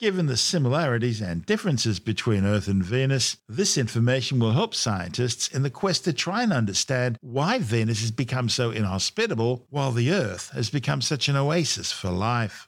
Given 0.00 0.26
the 0.26 0.36
similarities 0.36 1.20
and 1.20 1.46
differences 1.46 2.00
between 2.00 2.44
Earth 2.44 2.66
and 2.66 2.82
Venus, 2.82 3.36
this 3.48 3.78
information 3.78 4.40
will 4.40 4.50
help 4.50 4.74
scientists 4.74 5.46
in 5.46 5.62
the 5.62 5.70
quest 5.70 6.02
to 6.06 6.12
try 6.12 6.42
and 6.42 6.52
understand 6.52 7.18
why 7.20 7.60
Venus 7.60 8.00
has 8.00 8.10
become 8.10 8.48
so 8.48 8.72
inhospitable 8.72 9.64
while 9.70 9.92
the 9.92 10.10
Earth 10.10 10.50
has 10.54 10.70
become 10.70 11.02
such 11.02 11.28
an 11.28 11.36
oasis 11.36 11.92
for 11.92 12.10
life. 12.10 12.66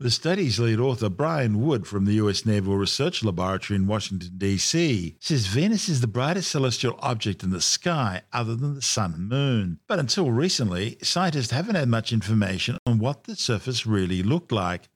The 0.00 0.12
study's 0.12 0.60
lead 0.60 0.78
author, 0.78 1.08
Brian 1.08 1.60
Wood 1.60 1.84
from 1.84 2.04
the 2.04 2.12
U.S. 2.14 2.46
Naval 2.46 2.76
Research 2.76 3.24
Laboratory 3.24 3.74
in 3.76 3.88
Washington, 3.88 4.30
D.C., 4.38 5.16
says 5.18 5.48
Venus 5.48 5.88
is 5.88 6.00
the 6.00 6.06
brightest 6.06 6.52
celestial 6.52 6.96
object 7.02 7.42
in 7.42 7.50
the 7.50 7.60
sky 7.60 8.22
other 8.32 8.54
than 8.54 8.76
the 8.76 8.82
Sun 8.82 9.14
and 9.14 9.28
Moon. 9.28 9.80
But 9.88 9.98
until 9.98 10.30
recently, 10.30 10.98
scientists 11.02 11.50
haven't 11.50 11.74
had 11.74 11.88
much 11.88 12.12
information 12.12 12.78
on 12.86 13.00
what 13.00 13.24
the 13.24 13.34
surface 13.34 13.86
really 13.86 14.22
looked 14.22 14.52
like. 14.52 14.88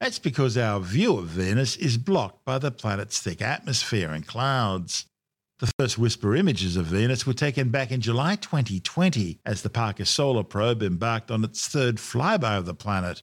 That's 0.00 0.18
because 0.18 0.56
our 0.56 0.80
view 0.80 1.18
of 1.18 1.26
Venus 1.26 1.76
is 1.76 1.98
blocked 1.98 2.46
by 2.46 2.56
the 2.56 2.70
planet's 2.70 3.20
thick 3.20 3.42
atmosphere 3.42 4.12
and 4.12 4.26
clouds. 4.26 5.04
The 5.58 5.70
first 5.78 5.98
WISPR 5.98 6.38
images 6.38 6.78
of 6.78 6.86
Venus 6.86 7.26
were 7.26 7.34
taken 7.34 7.68
back 7.68 7.90
in 7.90 8.00
July 8.00 8.36
2020 8.36 9.40
as 9.44 9.60
the 9.60 9.68
Parker 9.68 10.06
Solar 10.06 10.44
Probe 10.44 10.82
embarked 10.82 11.30
on 11.30 11.44
its 11.44 11.68
third 11.68 11.96
flyby 11.96 12.56
of 12.56 12.64
the 12.64 12.74
planet. 12.74 13.22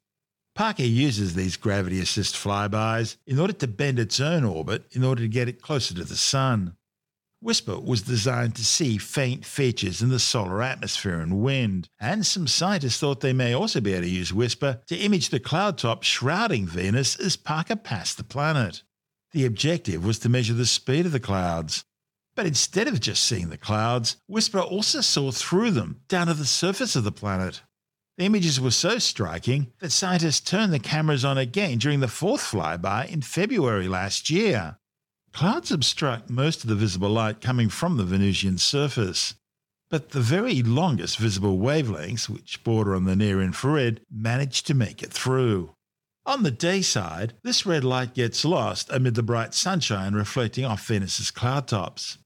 Parker 0.55 0.83
uses 0.83 1.35
these 1.35 1.57
gravity 1.57 1.99
assist 1.99 2.33
flybys 2.33 3.17
in 3.27 3.39
order 3.39 3.51
to 3.51 3.67
bend 3.67 3.99
its 3.99 4.21
own 4.21 4.45
orbit 4.45 4.85
in 4.91 5.03
order 5.03 5.21
to 5.21 5.27
get 5.27 5.49
it 5.49 5.61
closer 5.61 5.93
to 5.93 6.05
the 6.05 6.15
Sun. 6.15 6.77
WISPR 7.43 7.83
was 7.83 8.01
designed 8.01 8.55
to 8.55 8.63
see 8.63 8.97
faint 8.97 9.45
features 9.45 10.01
in 10.01 10.07
the 10.09 10.17
solar 10.17 10.63
atmosphere 10.63 11.19
and 11.19 11.43
wind, 11.43 11.89
and 11.99 12.25
some 12.25 12.47
scientists 12.47 12.99
thought 12.99 13.19
they 13.19 13.33
may 13.33 13.53
also 13.53 13.81
be 13.81 13.91
able 13.91 14.03
to 14.03 14.09
use 14.09 14.31
WISPR 14.31 14.85
to 14.85 14.95
image 14.95 15.29
the 15.29 15.41
cloud 15.41 15.77
top 15.77 16.03
shrouding 16.03 16.65
Venus 16.65 17.17
as 17.17 17.35
Parker 17.35 17.75
passed 17.75 18.17
the 18.17 18.23
planet. 18.23 18.81
The 19.33 19.45
objective 19.45 20.05
was 20.05 20.19
to 20.19 20.29
measure 20.29 20.53
the 20.53 20.65
speed 20.65 21.05
of 21.05 21.11
the 21.11 21.19
clouds. 21.19 21.83
But 22.33 22.45
instead 22.45 22.87
of 22.87 23.01
just 23.01 23.25
seeing 23.25 23.49
the 23.49 23.57
clouds, 23.57 24.15
WISPR 24.31 24.63
also 24.63 25.01
saw 25.01 25.31
through 25.31 25.71
them 25.71 26.01
down 26.07 26.27
to 26.27 26.33
the 26.33 26.45
surface 26.45 26.95
of 26.95 27.03
the 27.03 27.11
planet. 27.11 27.61
The 28.17 28.23
images 28.25 28.61
were 28.61 28.71
so 28.71 28.97
striking 28.97 29.73
that 29.79 29.91
scientists 29.91 30.39
turned 30.39 30.71
the 30.71 30.79
cameras 30.79 31.25
on 31.25 31.37
again 31.37 31.79
during 31.79 31.99
the 31.99 32.07
fourth 32.07 32.41
flyby 32.41 33.09
in 33.09 33.21
February 33.21 33.89
last 33.89 34.29
year. 34.29 34.77
Clouds 35.33 35.69
obstruct 35.69 36.29
most 36.29 36.63
of 36.63 36.69
the 36.69 36.75
visible 36.75 37.09
light 37.09 37.41
coming 37.41 37.67
from 37.67 37.97
the 37.97 38.05
Venusian 38.05 38.57
surface, 38.57 39.35
but 39.89 40.11
the 40.11 40.21
very 40.21 40.63
longest 40.63 41.17
visible 41.17 41.57
wavelengths, 41.57 42.29
which 42.29 42.63
border 42.63 42.95
on 42.95 43.03
the 43.03 43.17
near 43.17 43.41
infrared, 43.41 43.99
manage 44.09 44.63
to 44.63 44.73
make 44.73 45.03
it 45.03 45.11
through. 45.11 45.75
On 46.25 46.43
the 46.43 46.51
day 46.51 46.81
side, 46.81 47.33
this 47.43 47.65
red 47.65 47.83
light 47.83 48.13
gets 48.13 48.45
lost 48.45 48.89
amid 48.91 49.15
the 49.15 49.23
bright 49.23 49.53
sunshine 49.53 50.13
reflecting 50.13 50.63
off 50.63 50.87
Venus's 50.87 51.31
cloud 51.31 51.67
tops. 51.67 52.17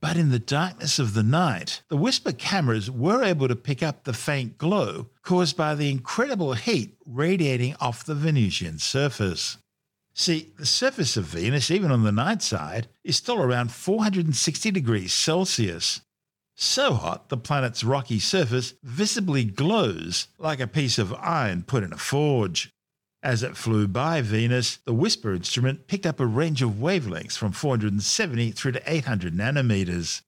But 0.00 0.16
in 0.16 0.30
the 0.30 0.38
darkness 0.38 0.98
of 0.98 1.14
the 1.14 1.24
night, 1.24 1.82
the 1.88 1.96
WISPR 1.96 2.38
cameras 2.38 2.90
were 2.90 3.24
able 3.24 3.48
to 3.48 3.56
pick 3.56 3.82
up 3.82 4.04
the 4.04 4.12
faint 4.12 4.56
glow 4.56 5.06
caused 5.22 5.56
by 5.56 5.74
the 5.74 5.90
incredible 5.90 6.52
heat 6.52 6.96
radiating 7.04 7.74
off 7.80 8.04
the 8.04 8.14
Venusian 8.14 8.78
surface. 8.78 9.58
See, 10.14 10.52
the 10.58 10.66
surface 10.66 11.16
of 11.16 11.24
Venus, 11.24 11.70
even 11.70 11.90
on 11.90 12.04
the 12.04 12.12
night 12.12 12.42
side, 12.42 12.88
is 13.02 13.16
still 13.16 13.42
around 13.42 13.72
460 13.72 14.70
degrees 14.70 15.12
Celsius. 15.12 16.00
So 16.54 16.94
hot, 16.94 17.28
the 17.28 17.36
planet's 17.36 17.84
rocky 17.84 18.18
surface 18.18 18.74
visibly 18.82 19.44
glows 19.44 20.28
like 20.38 20.58
a 20.58 20.66
piece 20.66 20.98
of 20.98 21.14
iron 21.14 21.62
put 21.62 21.84
in 21.84 21.92
a 21.92 21.96
forge. 21.96 22.72
As 23.22 23.42
it 23.42 23.56
flew 23.56 23.88
by 23.88 24.20
Venus, 24.20 24.78
the 24.84 24.94
WISPR 24.94 25.34
instrument 25.34 25.88
picked 25.88 26.06
up 26.06 26.20
a 26.20 26.26
range 26.26 26.62
of 26.62 26.78
wavelengths 26.78 27.36
from 27.36 27.50
470 27.50 28.52
through 28.52 28.72
to 28.72 28.82
800 28.86 29.34
nanometers. 29.34 30.22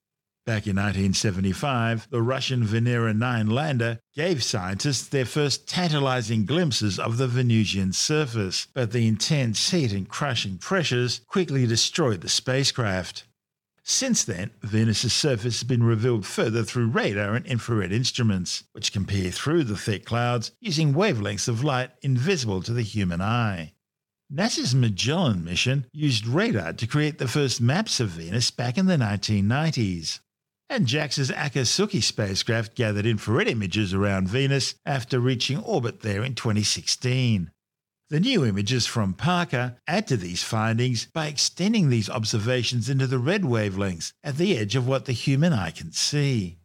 Back 0.45 0.67
in 0.67 0.75
1975, 0.75 2.09
the 2.11 2.21
Russian 2.21 2.65
Venera 2.65 3.17
9 3.17 3.49
lander 3.49 4.01
gave 4.17 4.43
scientists 4.43 5.07
their 5.07 5.25
first 5.25 5.69
tantalizing 5.69 6.45
glimpses 6.45 6.99
of 6.99 7.17
the 7.17 7.29
Venusian 7.29 7.93
surface, 7.93 8.67
but 8.75 8.91
the 8.91 9.07
intense 9.07 9.71
heat 9.71 9.93
and 9.93 10.09
crushing 10.09 10.59
pressures 10.59 11.21
quickly 11.29 11.69
destroyed 11.69 12.23
the 12.23 12.29
spacecraft. 12.29 13.23
Since 13.91 14.23
then, 14.23 14.53
Venus's 14.63 15.13
surface 15.13 15.59
has 15.59 15.65
been 15.65 15.83
revealed 15.83 16.25
further 16.25 16.63
through 16.63 16.91
radar 16.91 17.35
and 17.35 17.45
infrared 17.45 17.91
instruments, 17.91 18.63
which 18.71 18.93
can 18.93 19.05
peer 19.05 19.33
through 19.33 19.65
the 19.65 19.77
thick 19.77 20.05
clouds 20.05 20.53
using 20.61 20.95
wavelengths 20.95 21.49
of 21.49 21.65
light 21.65 21.91
invisible 22.01 22.63
to 22.63 22.73
the 22.73 22.85
human 22.85 23.21
eye. 23.21 23.73
NASA's 24.33 24.77
Magellan 24.77 25.43
mission 25.43 25.87
used 25.93 26.25
radar 26.25 26.73
to 26.75 26.87
create 26.87 27.19
the 27.19 27.27
first 27.27 27.61
maps 27.61 27.99
of 27.99 28.11
Venus 28.11 28.53
back 28.53 28.79
in 28.79 28.87
the 28.87 28.97
1990s. 28.97 30.21
And 30.69 30.87
JAXA's 30.87 31.33
Akatsuki 31.33 32.01
spacecraft 32.01 32.77
gathered 32.77 33.07
infrared 33.07 33.49
images 33.49 33.93
around 33.93 34.29
Venus 34.29 34.77
after 34.87 35.19
reaching 35.19 35.59
orbit 35.59 36.03
there 36.03 36.23
in 36.23 36.37
2016. 36.37 37.51
The 38.11 38.19
new 38.19 38.45
images 38.45 38.87
from 38.87 39.15
Parker 39.15 39.77
add 39.87 40.09
to 40.09 40.17
these 40.17 40.43
findings 40.43 41.07
by 41.07 41.29
extending 41.29 41.91
these 41.91 42.11
observations 42.11 42.91
into 42.91 43.07
the 43.07 43.21
red 43.21 43.43
wavelengths 43.43 44.15
at 44.25 44.37
the 44.37 44.59
edge 44.59 44.75
of 44.75 44.85
what 44.85 45.05
the 45.05 45.13
human 45.13 45.53
eye 45.53 45.71
can 45.71 45.93
see. 45.93 46.59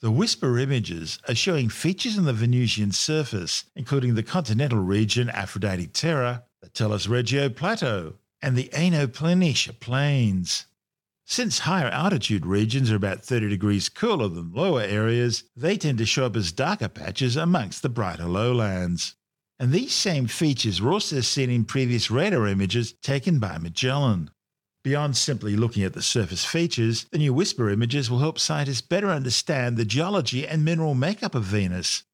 The 0.00 0.10
WISPR 0.10 0.58
images 0.62 1.18
are 1.28 1.34
showing 1.34 1.68
features 1.68 2.16
on 2.16 2.24
the 2.24 2.32
Venusian 2.32 2.92
surface, 2.92 3.64
including 3.76 4.14
the 4.14 4.22
continental 4.22 4.78
region 4.78 5.28
Aphrodite 5.28 5.88
Terra, 5.88 6.44
the 6.62 6.70
Tellus 6.70 7.06
Regio 7.06 7.50
Plateau, 7.50 8.14
and 8.40 8.56
the 8.56 8.72
Aino 8.72 9.06
Plains. 9.06 10.64
Since 11.26 11.58
higher 11.58 11.88
altitude 11.88 12.46
regions 12.46 12.90
are 12.90 12.96
about 12.96 13.22
30 13.22 13.50
degrees 13.50 13.90
cooler 13.90 14.28
than 14.28 14.54
lower 14.54 14.80
areas, 14.80 15.44
they 15.54 15.76
tend 15.76 15.98
to 15.98 16.06
show 16.06 16.24
up 16.24 16.36
as 16.36 16.50
darker 16.50 16.88
patches 16.88 17.36
amongst 17.36 17.82
the 17.82 17.90
brighter 17.90 18.24
lowlands 18.24 19.16
and 19.58 19.72
these 19.72 19.92
same 19.92 20.26
features 20.26 20.80
were 20.80 20.92
also 20.92 21.20
seen 21.20 21.50
in 21.50 21.64
previous 21.64 22.10
radar 22.10 22.46
images 22.46 22.92
taken 23.02 23.38
by 23.38 23.58
Magellan. 23.58 24.30
Beyond 24.84 25.16
simply 25.16 25.56
looking 25.56 25.82
at 25.82 25.92
the 25.92 26.02
surface 26.02 26.44
features, 26.44 27.06
the 27.10 27.18
new 27.18 27.34
WISPR 27.34 27.72
images 27.72 28.08
will 28.08 28.20
help 28.20 28.38
scientists 28.38 28.80
better 28.80 29.10
understand 29.10 29.76
the 29.76 29.84
geology 29.84 30.46
and 30.46 30.64
mineral 30.64 30.94
makeup 30.94 31.34
of 31.34 31.44
Venus. 31.44 32.04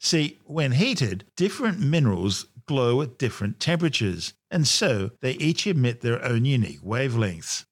See, 0.00 0.38
when 0.44 0.72
heated, 0.72 1.24
different 1.36 1.78
minerals 1.80 2.46
glow 2.66 3.02
at 3.02 3.18
different 3.18 3.60
temperatures, 3.60 4.32
and 4.50 4.66
so 4.66 5.10
they 5.20 5.32
each 5.32 5.66
emit 5.66 6.00
their 6.00 6.24
own 6.24 6.44
unique 6.44 6.80
wavelengths. 6.80 7.66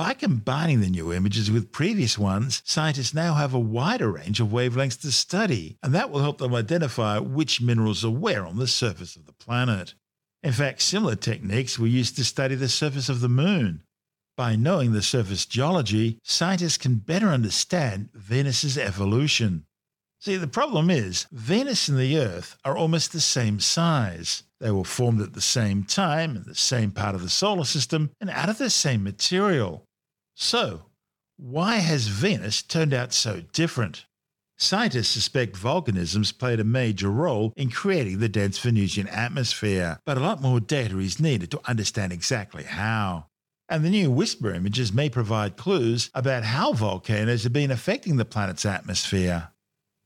By 0.00 0.14
combining 0.14 0.80
the 0.80 0.88
new 0.88 1.12
images 1.12 1.50
with 1.50 1.72
previous 1.72 2.16
ones, 2.16 2.62
scientists 2.64 3.12
now 3.12 3.34
have 3.34 3.52
a 3.52 3.58
wider 3.58 4.10
range 4.10 4.40
of 4.40 4.48
wavelengths 4.48 4.98
to 5.02 5.12
study, 5.12 5.76
and 5.82 5.94
that 5.94 6.10
will 6.10 6.22
help 6.22 6.38
them 6.38 6.54
identify 6.54 7.18
which 7.18 7.60
minerals 7.60 8.02
are 8.02 8.10
where 8.10 8.46
on 8.46 8.56
the 8.56 8.66
surface 8.66 9.14
of 9.14 9.26
the 9.26 9.34
planet. 9.34 9.92
In 10.42 10.52
fact, 10.52 10.80
similar 10.80 11.16
techniques 11.16 11.78
were 11.78 11.86
used 11.86 12.16
to 12.16 12.24
study 12.24 12.54
the 12.54 12.70
surface 12.70 13.10
of 13.10 13.20
the 13.20 13.28
moon. 13.28 13.82
By 14.38 14.56
knowing 14.56 14.92
the 14.92 15.02
surface 15.02 15.44
geology, 15.44 16.18
scientists 16.24 16.78
can 16.78 16.94
better 16.94 17.28
understand 17.28 18.08
Venus's 18.14 18.78
evolution. 18.78 19.66
See, 20.18 20.36
the 20.36 20.48
problem 20.48 20.88
is, 20.88 21.26
Venus 21.30 21.88
and 21.88 21.98
the 21.98 22.16
Earth 22.16 22.56
are 22.64 22.74
almost 22.74 23.12
the 23.12 23.20
same 23.20 23.60
size. 23.60 24.44
They 24.60 24.70
were 24.70 24.84
formed 24.84 25.20
at 25.20 25.34
the 25.34 25.42
same 25.42 25.84
time 25.84 26.36
in 26.36 26.44
the 26.44 26.54
same 26.54 26.90
part 26.90 27.14
of 27.14 27.20
the 27.20 27.28
solar 27.28 27.64
system 27.64 28.12
and 28.18 28.30
out 28.30 28.48
of 28.48 28.56
the 28.56 28.70
same 28.70 29.04
material. 29.04 29.86
So, 30.42 30.86
why 31.36 31.76
has 31.76 32.08
Venus 32.08 32.62
turned 32.62 32.94
out 32.94 33.12
so 33.12 33.42
different? 33.52 34.06
Scientists 34.56 35.10
suspect 35.10 35.54
volcanisms 35.54 36.36
played 36.36 36.58
a 36.58 36.64
major 36.64 37.10
role 37.10 37.52
in 37.58 37.70
creating 37.70 38.20
the 38.20 38.28
dense 38.30 38.58
Venusian 38.58 39.06
atmosphere, 39.08 40.00
but 40.06 40.16
a 40.16 40.20
lot 40.20 40.40
more 40.40 40.58
data 40.58 40.98
is 40.98 41.20
needed 41.20 41.50
to 41.50 41.60
understand 41.68 42.10
exactly 42.10 42.62
how. 42.62 43.26
And 43.68 43.84
the 43.84 43.90
new 43.90 44.10
WISPR 44.10 44.56
images 44.56 44.94
may 44.94 45.10
provide 45.10 45.58
clues 45.58 46.10
about 46.14 46.44
how 46.44 46.72
volcanoes 46.72 47.42
have 47.42 47.52
been 47.52 47.70
affecting 47.70 48.16
the 48.16 48.24
planet's 48.24 48.64
atmosphere. 48.64 49.50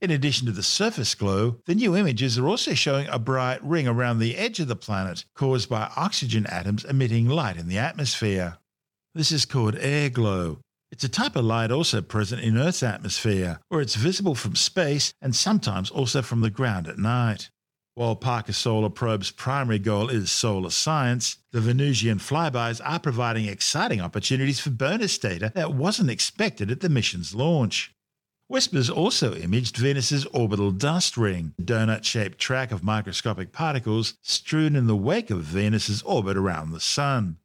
In 0.00 0.10
addition 0.10 0.46
to 0.46 0.52
the 0.52 0.64
surface 0.64 1.14
glow, 1.14 1.60
the 1.66 1.76
new 1.76 1.96
images 1.96 2.36
are 2.38 2.48
also 2.48 2.74
showing 2.74 3.06
a 3.06 3.20
bright 3.20 3.62
ring 3.62 3.86
around 3.86 4.18
the 4.18 4.36
edge 4.36 4.58
of 4.58 4.66
the 4.66 4.74
planet 4.74 5.24
caused 5.36 5.68
by 5.68 5.92
oxygen 5.96 6.44
atoms 6.46 6.84
emitting 6.84 7.28
light 7.28 7.56
in 7.56 7.68
the 7.68 7.78
atmosphere. 7.78 8.58
This 9.16 9.30
is 9.30 9.44
called 9.44 9.76
air 9.78 10.11
glow. 10.11 10.59
It's 10.90 11.04
a 11.04 11.09
type 11.09 11.37
of 11.37 11.44
light 11.44 11.71
also 11.71 12.02
present 12.02 12.42
in 12.42 12.59
Earth's 12.59 12.83
atmosphere, 12.83 13.61
where 13.68 13.80
it's 13.80 13.94
visible 13.94 14.35
from 14.35 14.56
space 14.56 15.14
and 15.23 15.37
sometimes 15.37 15.88
also 15.88 16.21
from 16.21 16.40
the 16.40 16.50
ground 16.50 16.88
at 16.88 16.99
night. 16.99 17.49
While 17.94 18.16
Parker 18.16 18.52
Solar 18.52 18.90
Probe's 18.90 19.30
primary 19.30 19.78
goal 19.78 20.09
is 20.09 20.33
solar 20.33 20.71
science, 20.71 21.37
the 21.52 21.61
Venusian 21.61 22.18
flybys 22.18 22.80
are 22.85 22.99
providing 22.99 23.44
exciting 23.44 24.00
opportunities 24.00 24.59
for 24.59 24.71
bonus 24.71 25.16
data 25.16 25.52
that 25.54 25.75
wasn't 25.75 26.11
expected 26.11 26.73
at 26.73 26.80
the 26.80 26.88
mission's 26.88 27.37
launch. 27.37 27.94
WISPR's 28.50 28.90
also 28.90 29.37
imaged 29.37 29.76
Venus's 29.76 30.26
orbital 30.26 30.73
dust 30.73 31.16
ring, 31.16 31.54
a 31.56 31.62
donut 31.62 32.02
shaped 32.02 32.38
track 32.38 32.73
of 32.73 32.83
microscopic 32.83 33.52
particles 33.52 34.14
strewn 34.23 34.75
in 34.75 34.88
the 34.88 34.97
wake 34.97 35.30
of 35.30 35.42
Venus's 35.42 36.02
orbit 36.02 36.37
around 36.37 36.73
the 36.73 36.80
Sun. 36.80 37.38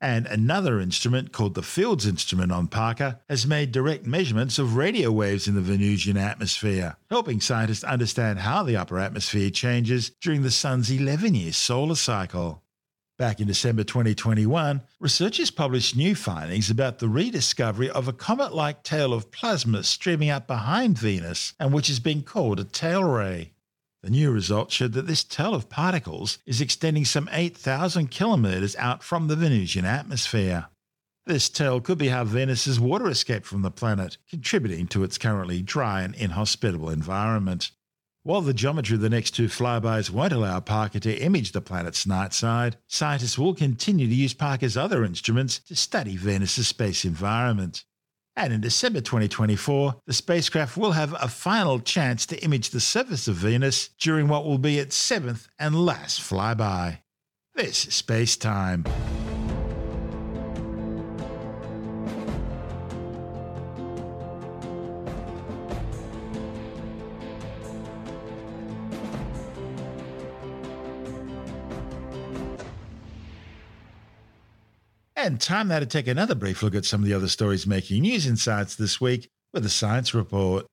And 0.00 0.26
another 0.26 0.80
instrument 0.80 1.30
called 1.30 1.54
the 1.54 1.62
Fields 1.62 2.06
instrument 2.06 2.52
on 2.52 2.68
Parker 2.68 3.20
has 3.28 3.46
made 3.46 3.70
direct 3.70 4.06
measurements 4.06 4.58
of 4.58 4.76
radio 4.76 5.12
waves 5.12 5.46
in 5.46 5.54
the 5.54 5.60
Venusian 5.60 6.16
atmosphere, 6.16 6.96
helping 7.10 7.40
scientists 7.40 7.84
understand 7.84 8.38
how 8.38 8.62
the 8.62 8.76
upper 8.76 8.98
atmosphere 8.98 9.50
changes 9.50 10.08
during 10.08 10.42
the 10.42 10.50
Sun's 10.50 10.90
11 10.90 11.34
year 11.34 11.52
solar 11.52 11.96
cycle. 11.96 12.62
Back 13.18 13.40
in 13.40 13.46
December 13.46 13.84
2021, 13.84 14.80
researchers 14.98 15.50
published 15.50 15.94
new 15.94 16.14
findings 16.14 16.70
about 16.70 16.98
the 16.98 17.08
rediscovery 17.08 17.90
of 17.90 18.08
a 18.08 18.14
comet 18.14 18.54
like 18.54 18.82
tail 18.82 19.12
of 19.12 19.30
plasma 19.30 19.82
streaming 19.82 20.30
up 20.30 20.46
behind 20.46 20.98
Venus 20.98 21.52
and 21.60 21.74
which 21.74 21.88
has 21.88 22.00
been 22.00 22.22
called 22.22 22.58
a 22.58 22.64
tail 22.64 23.04
ray. 23.04 23.52
The 24.02 24.10
new 24.10 24.30
results 24.30 24.74
showed 24.74 24.92
that 24.94 25.06
this 25.06 25.24
tail 25.24 25.54
of 25.54 25.68
particles 25.68 26.38
is 26.46 26.60
extending 26.60 27.04
some 27.04 27.28
8,000 27.30 28.10
kilometres 28.10 28.74
out 28.76 29.02
from 29.02 29.28
the 29.28 29.36
Venusian 29.36 29.84
atmosphere. 29.84 30.68
This 31.26 31.50
tail 31.50 31.80
could 31.82 31.98
be 31.98 32.08
how 32.08 32.24
Venus's 32.24 32.80
water 32.80 33.08
escaped 33.08 33.46
from 33.46 33.60
the 33.60 33.70
planet, 33.70 34.16
contributing 34.28 34.86
to 34.88 35.04
its 35.04 35.18
currently 35.18 35.60
dry 35.60 36.00
and 36.00 36.14
inhospitable 36.14 36.88
environment. 36.88 37.72
While 38.22 38.40
the 38.40 38.54
geometry 38.54 38.94
of 38.94 39.02
the 39.02 39.10
next 39.10 39.32
two 39.32 39.48
flybys 39.48 40.10
won't 40.10 40.32
allow 40.32 40.60
Parker 40.60 40.98
to 41.00 41.22
image 41.22 41.52
the 41.52 41.60
planet's 41.60 42.06
night 42.06 42.32
side, 42.32 42.76
scientists 42.86 43.38
will 43.38 43.54
continue 43.54 44.06
to 44.06 44.14
use 44.14 44.34
Parker's 44.34 44.76
other 44.76 45.04
instruments 45.04 45.58
to 45.60 45.76
study 45.76 46.16
Venus's 46.16 46.68
space 46.68 47.04
environment. 47.04 47.84
And 48.40 48.54
in 48.54 48.62
December 48.62 49.02
2024, 49.02 49.96
the 50.06 50.14
spacecraft 50.14 50.78
will 50.78 50.92
have 50.92 51.14
a 51.20 51.28
final 51.28 51.78
chance 51.78 52.24
to 52.24 52.42
image 52.42 52.70
the 52.70 52.80
surface 52.80 53.28
of 53.28 53.34
Venus 53.34 53.90
during 54.00 54.28
what 54.28 54.46
will 54.46 54.56
be 54.56 54.78
its 54.78 54.96
seventh 54.96 55.46
and 55.58 55.84
last 55.84 56.22
flyby. 56.22 57.00
This 57.54 57.86
is 57.86 57.94
Space 57.94 58.38
Time. 58.38 58.86
And 75.22 75.38
time 75.38 75.68
now 75.68 75.80
to 75.80 75.84
take 75.84 76.08
another 76.08 76.34
brief 76.34 76.62
look 76.62 76.74
at 76.74 76.86
some 76.86 77.02
of 77.02 77.06
the 77.06 77.12
other 77.12 77.28
stories 77.28 77.66
making 77.66 78.00
news 78.00 78.26
in 78.26 78.38
science 78.38 78.74
this 78.74 79.02
week 79.02 79.28
with 79.52 79.66
a 79.66 79.68
science 79.68 80.14
report. 80.14 80.64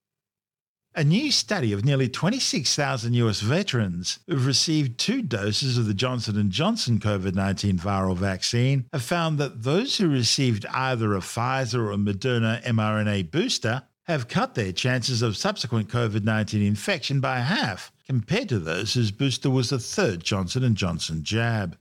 A 0.95 1.03
new 1.03 1.31
study 1.31 1.73
of 1.73 1.83
nearly 1.83 2.07
26,000 2.07 3.13
US 3.15 3.41
veterans 3.41 4.19
who've 4.25 4.45
received 4.45 4.97
two 4.97 5.21
doses 5.21 5.77
of 5.77 5.85
the 5.85 5.93
Johnson 5.93 6.49
& 6.49 6.51
Johnson 6.51 6.97
COVID-19 6.97 7.73
viral 7.73 8.15
vaccine 8.15 8.85
have 8.93 9.03
found 9.03 9.37
that 9.37 9.63
those 9.63 9.97
who 9.97 10.07
received 10.07 10.65
either 10.67 11.13
a 11.13 11.19
Pfizer 11.19 11.79
or 11.79 11.91
a 11.91 11.97
Moderna 11.97 12.63
mRNA 12.63 13.29
booster 13.29 13.83
have 14.05 14.29
cut 14.29 14.55
their 14.55 14.71
chances 14.71 15.21
of 15.21 15.35
subsequent 15.35 15.89
COVID-19 15.89 16.65
infection 16.65 17.19
by 17.19 17.39
half 17.39 17.91
compared 18.05 18.47
to 18.47 18.59
those 18.59 18.93
whose 18.93 19.11
booster 19.11 19.49
was 19.49 19.71
the 19.71 19.77
third 19.79 20.23
Johnson 20.23 20.73
& 20.75 20.77
Johnson 20.77 21.21
jab. 21.21 21.77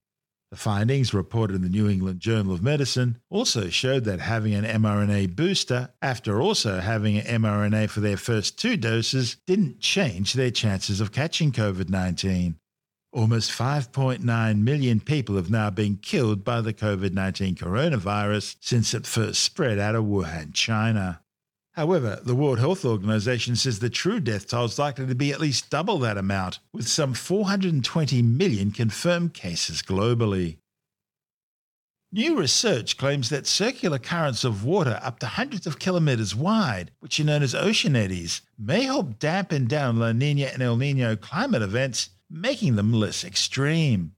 The 0.57 0.63
findings, 0.63 1.13
reported 1.13 1.55
in 1.55 1.61
the 1.61 1.69
New 1.69 1.87
England 1.87 2.21
Journal 2.21 2.55
of 2.55 2.63
Medicine, 2.63 3.19
also 3.29 3.69
showed 3.69 4.05
that 4.05 4.21
having 4.21 4.55
an 4.55 4.65
mRNA 4.65 5.37
booster 5.37 5.91
after 6.01 6.41
also 6.41 6.81
having 6.81 7.19
an 7.19 7.43
mRNA 7.43 7.91
for 7.91 8.01
their 8.01 8.17
first 8.17 8.59
two 8.59 8.79
doses 8.79 9.37
didn't 9.47 9.81
change 9.81 10.33
their 10.33 10.51
chances 10.51 10.99
of 10.99 11.13
catching 11.13 11.53
COVID 11.53 11.91
19. 11.91 12.57
Almost 13.13 13.51
5.9 13.51 14.63
million 14.63 15.01
people 15.01 15.37
have 15.37 15.51
now 15.51 15.69
been 15.69 15.97
killed 15.99 16.43
by 16.43 16.63
the 16.63 16.73
COVID 16.73 17.13
19 17.13 17.57
coronavirus 17.57 18.57
since 18.61 18.95
it 18.95 19.07
first 19.07 19.43
spread 19.43 19.79
out 19.79 19.95
of 19.95 20.05
Wuhan, 20.05 20.55
China. 20.55 21.21
However, 21.77 22.21
the 22.25 22.35
World 22.35 22.59
Health 22.59 22.87
Organization 22.87 23.55
says 23.55 23.81
the 23.81 23.91
true 23.91 24.19
death 24.19 24.49
toll 24.49 24.65
is 24.65 24.79
likely 24.79 25.07
to 25.07 25.15
be 25.15 25.31
at 25.31 25.41
least 25.41 25.69
double 25.69 25.99
that 25.99 26.17
amount, 26.17 26.59
with 26.73 26.89
some 26.89 27.13
420 27.13 28.23
million 28.23 28.71
confirmed 28.71 29.35
cases 29.35 29.83
globally. 29.83 30.57
New 32.11 32.39
research 32.39 32.97
claims 32.97 33.29
that 33.29 33.47
circular 33.47 33.99
currents 33.99 34.43
of 34.43 34.65
water 34.65 34.99
up 35.03 35.19
to 35.19 35.27
hundreds 35.27 35.67
of 35.67 35.79
kilometres 35.79 36.35
wide, 36.35 36.93
which 37.01 37.21
are 37.21 37.25
known 37.25 37.43
as 37.43 37.55
ocean 37.55 37.95
eddies, 37.95 38.41
may 38.59 38.85
help 38.85 39.19
dampen 39.19 39.67
down 39.67 39.99
La 39.99 40.13
Nina 40.13 40.47
and 40.47 40.63
El 40.63 40.79
Nino 40.79 41.15
climate 41.15 41.61
events, 41.61 42.09
making 42.31 42.77
them 42.77 42.91
less 42.91 43.23
extreme. 43.23 44.16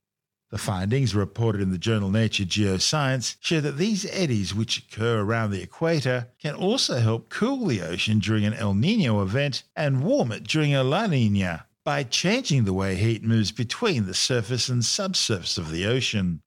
The 0.51 0.57
findings, 0.59 1.15
reported 1.15 1.61
in 1.61 1.73
the 1.73 1.79
journal 1.79 2.11
Nature 2.11 2.45
Geoscience, 2.45 3.37
show 3.41 3.61
that 3.61 3.77
these 3.77 4.07
eddies, 4.11 4.55
which 4.55 4.79
occur 4.79 5.21
around 5.21 5.51
the 5.51 5.63
equator, 5.63 6.29
can 6.41 6.55
also 6.55 7.01
help 7.01 7.29
cool 7.29 7.67
the 7.67 7.83
ocean 7.83 8.19
during 8.19 8.47
an 8.47 8.55
El 8.55 8.73
Nino 8.73 9.21
event 9.21 9.65
and 9.77 10.03
warm 10.03 10.33
it 10.33 10.45
during 10.45 10.75
a 10.75 10.83
La 10.83 11.07
Nina 11.07 11.67
by 11.85 12.03
changing 12.03 12.65
the 12.65 12.73
way 12.73 12.97
heat 12.97 13.23
moves 13.23 13.53
between 13.53 14.07
the 14.07 14.15
surface 14.15 14.71
and 14.71 14.85
subsurface 14.85 15.59
of 15.59 15.71
the 15.71 15.85
ocean. 15.85 16.41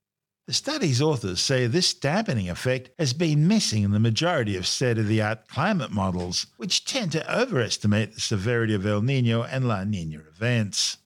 The 0.48 0.52
study's 0.52 1.00
authors 1.00 1.40
say 1.40 1.68
this 1.68 1.94
dampening 1.94 2.50
effect 2.50 2.90
has 2.98 3.12
been 3.12 3.46
missing 3.46 3.84
in 3.84 3.92
the 3.92 4.00
majority 4.00 4.56
of 4.56 4.66
state 4.66 4.98
of 4.98 5.06
the 5.06 5.22
art 5.22 5.46
climate 5.46 5.92
models, 5.92 6.46
which 6.56 6.84
tend 6.84 7.12
to 7.12 7.32
overestimate 7.32 8.14
the 8.14 8.20
severity 8.20 8.74
of 8.74 8.84
El 8.84 9.02
Nino 9.02 9.44
and 9.44 9.68
La 9.68 9.84
Nina 9.84 10.18
events. 10.18 10.98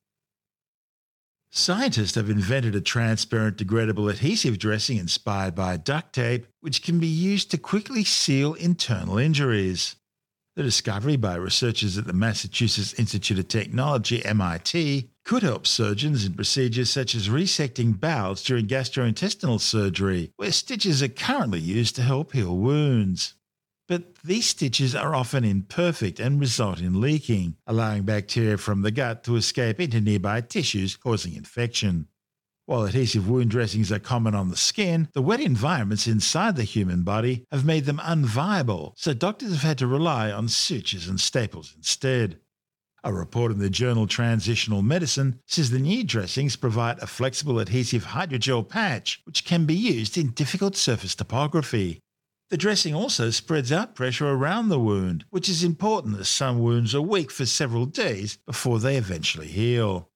Scientists 1.59 2.16
have 2.16 2.29
invented 2.29 2.75
a 2.77 2.83
transparent 2.83 3.57
degradable 3.57 4.11
adhesive 4.11 4.59
dressing 4.59 4.99
inspired 4.99 5.55
by 5.55 5.79
duct 5.79 6.12
tape, 6.12 6.47
which 6.61 6.83
can 6.83 6.99
be 6.99 7.07
used 7.07 7.51
to 7.51 7.57
quickly 7.57 8.05
seal 8.05 8.53
internal 8.53 9.16
injuries. 9.16 9.97
The 10.55 10.62
discovery 10.62 11.16
by 11.16 11.37
researchers 11.37 11.97
at 11.97 12.07
the 12.07 12.12
Massachusetts 12.12 12.92
Institute 12.99 13.38
of 13.38 13.49
Technology, 13.49 14.23
MIT, 14.23 15.09
could 15.25 15.42
help 15.42 15.66
surgeons 15.66 16.27
in 16.27 16.35
procedures 16.35 16.90
such 16.90 17.14
as 17.14 17.31
resecting 17.31 17.99
bowels 17.99 18.45
during 18.45 18.66
gastrointestinal 18.66 19.59
surgery, 19.59 20.33
where 20.37 20.53
stitches 20.53 21.03
are 21.03 21.09
currently 21.09 21.61
used 21.61 21.97
to 21.97 22.03
help 22.03 22.35
heal 22.35 22.55
wounds. 22.55 23.33
But 23.88 24.16
these 24.25 24.46
stitches 24.46 24.94
are 24.96 25.14
often 25.14 25.44
imperfect 25.44 26.18
and 26.18 26.40
result 26.40 26.81
in 26.81 27.01
leaking, 27.01 27.57
allowing 27.66 28.03
bacteria 28.03 28.59
from 28.59 28.83
the 28.83 28.90
gut 28.90 29.22
to 29.25 29.37
escape 29.37 29.79
into 29.79 30.01
nearby 30.01 30.40
tissues, 30.40 30.96
causing 30.96 31.35
infection. 31.35 32.09
While 32.64 32.83
adhesive 32.83 33.29
wound 33.29 33.51
dressings 33.51 33.92
are 33.92 34.01
common 34.01 34.35
on 34.35 34.49
the 34.49 34.57
skin, 34.57 35.09
the 35.12 35.22
wet 35.22 35.38
environments 35.38 36.09
inside 36.09 36.57
the 36.57 36.64
human 36.64 37.05
body 37.05 37.46
have 37.53 37.64
made 37.64 37.85
them 37.85 38.01
unviable, 38.03 38.94
so 38.96 39.14
doctors 39.14 39.53
have 39.53 39.62
had 39.62 39.79
to 39.79 39.87
rely 39.87 40.33
on 40.33 40.49
sutures 40.49 41.07
and 41.07 41.20
staples 41.20 41.72
instead. 41.77 42.40
A 43.05 43.12
report 43.12 43.53
in 43.53 43.61
the 43.61 43.70
journal 43.70 44.09
Translational 44.09 44.83
Medicine 44.83 45.38
says 45.46 45.70
the 45.70 45.79
new 45.79 46.03
dressings 46.03 46.57
provide 46.57 46.99
a 46.99 47.07
flexible 47.07 47.61
adhesive 47.61 48.05
hydrogel 48.07 48.68
patch 48.68 49.20
which 49.22 49.44
can 49.44 49.64
be 49.64 49.75
used 49.75 50.18
in 50.18 50.33
difficult 50.33 50.75
surface 50.75 51.14
topography. 51.14 52.01
The 52.48 52.56
dressing 52.56 52.94
also 52.94 53.30
spreads 53.30 53.72
out 53.72 53.96
pressure 53.96 54.28
around 54.28 54.68
the 54.68 54.78
wound, 54.78 55.24
which 55.30 55.48
is 55.48 55.64
important 55.64 56.20
as 56.20 56.28
some 56.28 56.61
wounds 56.61 56.94
are 56.94 57.02
weak 57.02 57.32
for 57.32 57.44
several 57.44 57.87
days 57.87 58.38
before 58.46 58.78
they 58.78 58.96
eventually 58.96 59.48
heal. 59.48 60.11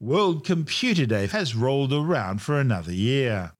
World 0.00 0.46
Computer 0.46 1.04
Day 1.04 1.26
has 1.26 1.54
rolled 1.54 1.92
around 1.92 2.40
for 2.40 2.58
another 2.58 2.94
year. 2.94 3.52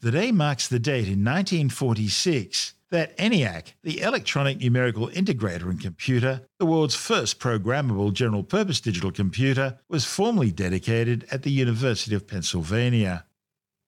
The 0.00 0.10
day 0.10 0.32
marks 0.32 0.66
the 0.66 0.78
date 0.78 1.08
in 1.08 1.22
1946 1.22 2.72
that 2.88 3.16
ENIAC, 3.18 3.74
the 3.82 4.00
Electronic 4.00 4.58
Numerical 4.58 5.08
Integrator 5.08 5.68
and 5.68 5.80
Computer, 5.80 6.46
the 6.58 6.66
world's 6.66 6.94
first 6.94 7.38
programmable 7.38 8.12
general 8.12 8.42
purpose 8.42 8.80
digital 8.80 9.12
computer, 9.12 9.78
was 9.88 10.06
formally 10.06 10.50
dedicated 10.50 11.26
at 11.30 11.42
the 11.42 11.50
University 11.50 12.14
of 12.14 12.26
Pennsylvania. 12.26 13.26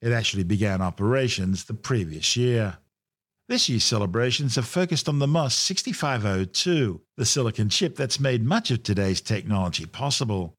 It 0.05 0.13
actually 0.13 0.45
began 0.45 0.83
operations 0.83 1.65
the 1.65 1.73
previous 1.73 2.37
year. 2.37 2.77
This 3.49 3.71
year's 3.71 3.85
celebrations 3.85 4.55
have 4.57 4.67
focused 4.67 5.09
on 5.09 5.19
the 5.19 5.27
MOS 5.27 5.55
6502, 5.55 7.01
the 7.17 7.25
silicon 7.25 7.71
chip 7.71 7.97
that's 7.97 8.21
made 8.21 8.45
much 8.45 8.71
of 8.71 8.83
today's 8.83 9.23
technology 9.23 9.87
possible. 9.87 10.53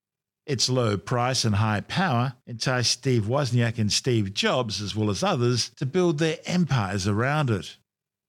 Its 0.48 0.68
low 0.68 0.98
price 0.98 1.46
and 1.46 1.54
high 1.54 1.82
power 1.82 2.34
enticed 2.48 2.90
Steve 2.90 3.26
Wozniak 3.26 3.78
and 3.78 3.94
Steve 3.94 4.34
Jobs, 4.34 4.82
as 4.82 4.96
well 4.96 5.12
as 5.12 5.22
others, 5.22 5.70
to 5.78 5.86
build 5.86 6.18
their 6.18 6.40
empires 6.48 7.08
around 7.08 7.52
it. 7.52 7.78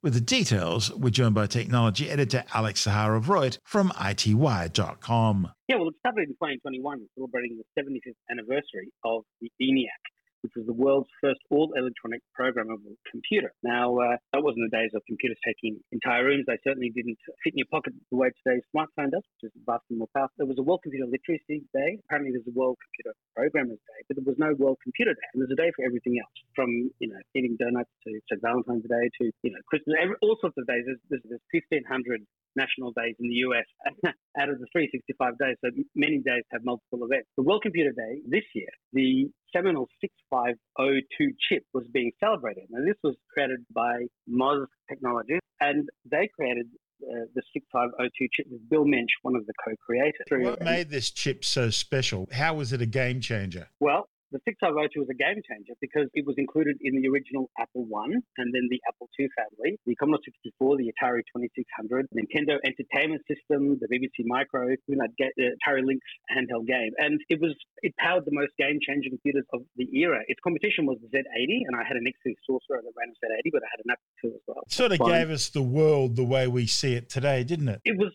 With 0.02 0.12
the 0.12 0.20
details, 0.20 0.92
we're 0.92 1.08
joined 1.08 1.34
by 1.34 1.46
technology 1.46 2.10
editor 2.10 2.44
Alex 2.52 2.86
Zaharov-Reutt 2.86 3.56
from 3.64 3.88
ITWire.com. 3.92 5.50
Yeah, 5.66 5.76
well, 5.76 5.88
it 5.88 5.94
started 6.00 6.28
in 6.28 6.34
2021, 6.34 7.06
celebrating 7.14 7.56
the 7.56 7.82
75th 7.82 8.12
anniversary 8.30 8.92
of 9.02 9.22
the 9.40 9.50
ENIAC, 9.62 10.15
which 10.42 10.52
was 10.56 10.66
the 10.66 10.72
world's 10.72 11.08
first 11.20 11.40
all 11.50 11.72
electronic 11.76 12.20
programmable 12.38 12.96
computer. 13.10 13.52
Now, 13.62 13.96
uh, 13.98 14.16
that 14.32 14.42
wasn't 14.42 14.70
the 14.70 14.76
days 14.76 14.90
of 14.94 15.02
computers 15.06 15.38
taking 15.44 15.78
entire 15.92 16.24
rooms. 16.24 16.44
They 16.46 16.58
certainly 16.64 16.90
didn't 16.90 17.18
fit 17.42 17.54
in 17.54 17.58
your 17.58 17.70
pocket 17.70 17.94
the 18.10 18.16
way 18.16 18.30
today's 18.42 18.62
smartphone 18.74 19.10
does, 19.10 19.24
which 19.40 19.50
is 19.50 19.52
vastly 19.64 19.96
more 19.96 20.10
powerful. 20.14 20.34
There 20.38 20.46
was 20.46 20.58
a 20.58 20.66
World 20.66 20.80
Computer 20.82 21.06
Literacy 21.06 21.64
Day. 21.74 21.98
Apparently, 22.06 22.32
there's 22.32 22.48
a 22.48 22.56
World 22.56 22.76
Computer 22.82 23.16
Programmers 23.34 23.80
Day, 23.86 24.00
but 24.08 24.16
there 24.16 24.26
was 24.26 24.38
no 24.38 24.54
World 24.58 24.78
Computer 24.82 25.14
Day. 25.14 25.28
And 25.34 25.42
there's 25.42 25.52
a 25.52 25.60
day 25.60 25.70
for 25.74 25.84
everything 25.84 26.18
else, 26.20 26.36
from 26.54 26.90
you 26.98 27.08
know 27.08 27.20
eating 27.34 27.56
donuts 27.58 27.90
to 28.06 28.10
St. 28.28 28.40
Valentine's 28.42 28.84
Day 28.84 29.06
to 29.20 29.24
you 29.42 29.50
know 29.50 29.62
Christmas. 29.68 29.96
Every, 30.00 30.16
all 30.22 30.36
sorts 30.40 30.56
of 30.58 30.66
days. 30.66 30.84
There's, 30.86 31.02
there's, 31.10 31.24
there's 31.26 31.46
1,500 31.72 32.22
national 32.56 32.92
days 32.96 33.14
in 33.20 33.28
the 33.28 33.40
US 33.46 33.68
out 34.40 34.48
of 34.48 34.58
the 34.58 34.66
365 34.72 35.38
days. 35.38 35.56
So 35.60 35.70
many 35.94 36.18
days 36.18 36.42
have 36.50 36.64
multiple 36.64 37.04
events. 37.04 37.28
The 37.36 37.44
World 37.44 37.62
Computer 37.62 37.92
Day 37.92 38.24
this 38.26 38.44
year, 38.54 38.72
the 38.92 39.28
seminal 39.56 39.88
6502 40.00 41.32
chip 41.48 41.64
was 41.72 41.84
being 41.92 42.12
celebrated. 42.20 42.64
And 42.70 42.86
this 42.86 42.96
was 43.02 43.16
created 43.32 43.60
by 43.74 44.06
MOS 44.26 44.68
Technologies, 44.88 45.40
and 45.60 45.88
they 46.10 46.28
created 46.38 46.66
uh, 47.02 47.26
the 47.34 47.42
6502 47.52 48.28
chip 48.32 48.46
with 48.50 48.68
Bill 48.68 48.84
Mensch, 48.84 49.10
one 49.22 49.36
of 49.36 49.46
the 49.46 49.52
co-creators. 49.64 50.26
What 50.30 50.62
made 50.62 50.90
this 50.90 51.10
chip 51.10 51.44
so 51.44 51.70
special? 51.70 52.28
How 52.32 52.54
was 52.54 52.72
it 52.72 52.82
a 52.82 52.86
game 52.86 53.20
changer? 53.20 53.68
Well, 53.80 54.08
the 54.36 54.52
6502 54.52 55.00
was 55.00 55.08
a 55.08 55.16
game 55.16 55.40
changer 55.48 55.72
because 55.80 56.12
it 56.12 56.28
was 56.28 56.36
included 56.36 56.76
in 56.84 57.00
the 57.00 57.08
original 57.08 57.48
Apple 57.56 57.88
I 57.88 58.20
and 58.36 58.52
then 58.52 58.68
the 58.68 58.80
Apple 58.84 59.08
II 59.16 59.32
family, 59.32 59.80
the 59.88 59.96
Commodore 59.96 60.20
64, 60.28 60.76
the 60.76 60.92
Atari 60.92 61.24
2600, 61.32 62.04
Nintendo 62.12 62.60
Entertainment 62.60 63.24
System, 63.24 63.80
the 63.80 63.88
BBC 63.88 64.28
Micro, 64.28 64.76
you 64.86 64.96
know, 65.00 65.08
get 65.16 65.32
the 65.40 65.56
uh, 65.56 65.56
Atari 65.56 65.80
Lynx 65.88 66.04
handheld 66.28 66.68
game. 66.68 66.92
And 67.00 67.16
it 67.32 67.40
was 67.40 67.56
it 67.80 67.96
powered 67.96 68.28
the 68.28 68.36
most 68.36 68.52
game 68.60 68.76
changing 68.84 69.16
computers 69.16 69.48
of 69.56 69.64
the 69.76 69.88
era. 69.96 70.20
Its 70.28 70.40
competition 70.44 70.84
was 70.84 70.98
the 71.00 71.08
Z80, 71.08 71.64
and 71.64 71.72
I 71.72 71.84
had 71.88 71.96
an 71.96 72.04
Exidy 72.04 72.36
Sorcerer 72.44 72.84
that 72.84 72.92
ran 72.92 73.08
a 73.08 73.16
Z80, 73.16 73.48
but 73.52 73.62
I 73.64 73.68
had 73.72 73.80
an 73.84 73.90
Apple 73.96 74.12
II 74.20 74.30
as 74.36 74.44
well. 74.46 74.62
It 74.68 74.72
sort 74.72 74.92
of 74.92 75.00
gave 75.00 75.30
us 75.30 75.48
the 75.48 75.64
world 75.64 76.16
the 76.16 76.24
way 76.24 76.46
we 76.46 76.66
see 76.66 76.92
it 76.92 77.08
today, 77.08 77.44
didn't 77.44 77.68
it? 77.68 77.80
It 77.84 77.96
was 77.96 78.12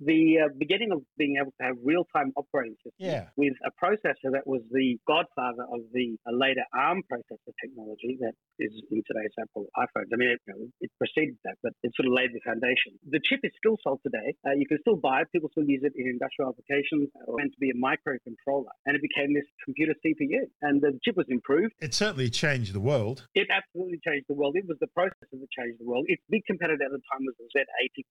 the 0.00 0.44
uh, 0.44 0.48
beginning 0.58 0.92
of 0.92 1.02
being 1.18 1.36
able 1.40 1.52
to 1.60 1.62
have 1.64 1.76
real-time 1.84 2.32
operating 2.36 2.76
systems 2.82 2.98
yeah. 2.98 3.28
with 3.36 3.54
a 3.64 3.72
processor 3.76 4.32
that 4.32 4.46
was 4.46 4.62
the 4.70 4.96
godfather 5.06 5.64
of 5.70 5.80
the 5.92 6.16
uh, 6.26 6.32
later 6.34 6.64
ARM 6.74 7.02
processor 7.10 7.52
technology 7.62 8.18
that 8.20 8.34
is 8.58 8.72
in 8.90 9.02
today's 9.06 9.34
Apple 9.40 9.66
iPhones. 9.76 10.10
I 10.12 10.16
mean, 10.16 10.30
it, 10.34 10.40
you 10.46 10.54
know, 10.54 10.66
it 10.80 10.90
preceded 10.98 11.36
that, 11.44 11.56
but 11.62 11.72
it 11.82 11.92
sort 11.96 12.06
of 12.08 12.14
laid 12.14 12.30
the 12.32 12.42
foundation. 12.44 12.96
The 13.08 13.20
chip 13.24 13.40
is 13.42 13.52
still 13.58 13.76
sold 13.82 14.00
today. 14.02 14.34
Uh, 14.46 14.54
you 14.56 14.66
can 14.66 14.78
still 14.80 14.96
buy 14.96 15.22
it. 15.22 15.28
People 15.32 15.50
still 15.50 15.66
use 15.66 15.82
it 15.82 15.92
in 15.96 16.06
industrial 16.08 16.50
applications 16.50 17.10
or 17.26 17.36
meant 17.38 17.52
to 17.52 17.60
be 17.60 17.70
a 17.70 17.78
microcontroller. 17.78 18.72
And 18.86 18.96
it 18.96 19.02
became 19.02 19.34
this 19.34 19.46
computer 19.64 19.94
CPU. 20.04 20.46
And 20.62 20.80
the 20.80 20.98
chip 21.04 21.16
was 21.16 21.26
improved. 21.28 21.74
It 21.80 21.94
certainly 21.94 22.30
changed 22.30 22.72
the 22.72 22.82
world. 22.82 23.26
It 23.34 23.48
absolutely 23.50 24.00
changed 24.04 24.26
the 24.28 24.38
world. 24.38 24.56
It 24.56 24.66
was 24.66 24.78
the 24.80 24.90
processor 24.96 25.36
that 25.38 25.50
changed 25.50 25.80
the 25.80 25.88
world. 25.88 26.04
Its 26.08 26.22
big 26.30 26.42
competitor 26.46 26.82
at 26.84 26.92
the 26.92 27.02
time 27.10 27.22
was 27.26 27.34
the 27.38 27.48
Z80. 27.52 28.04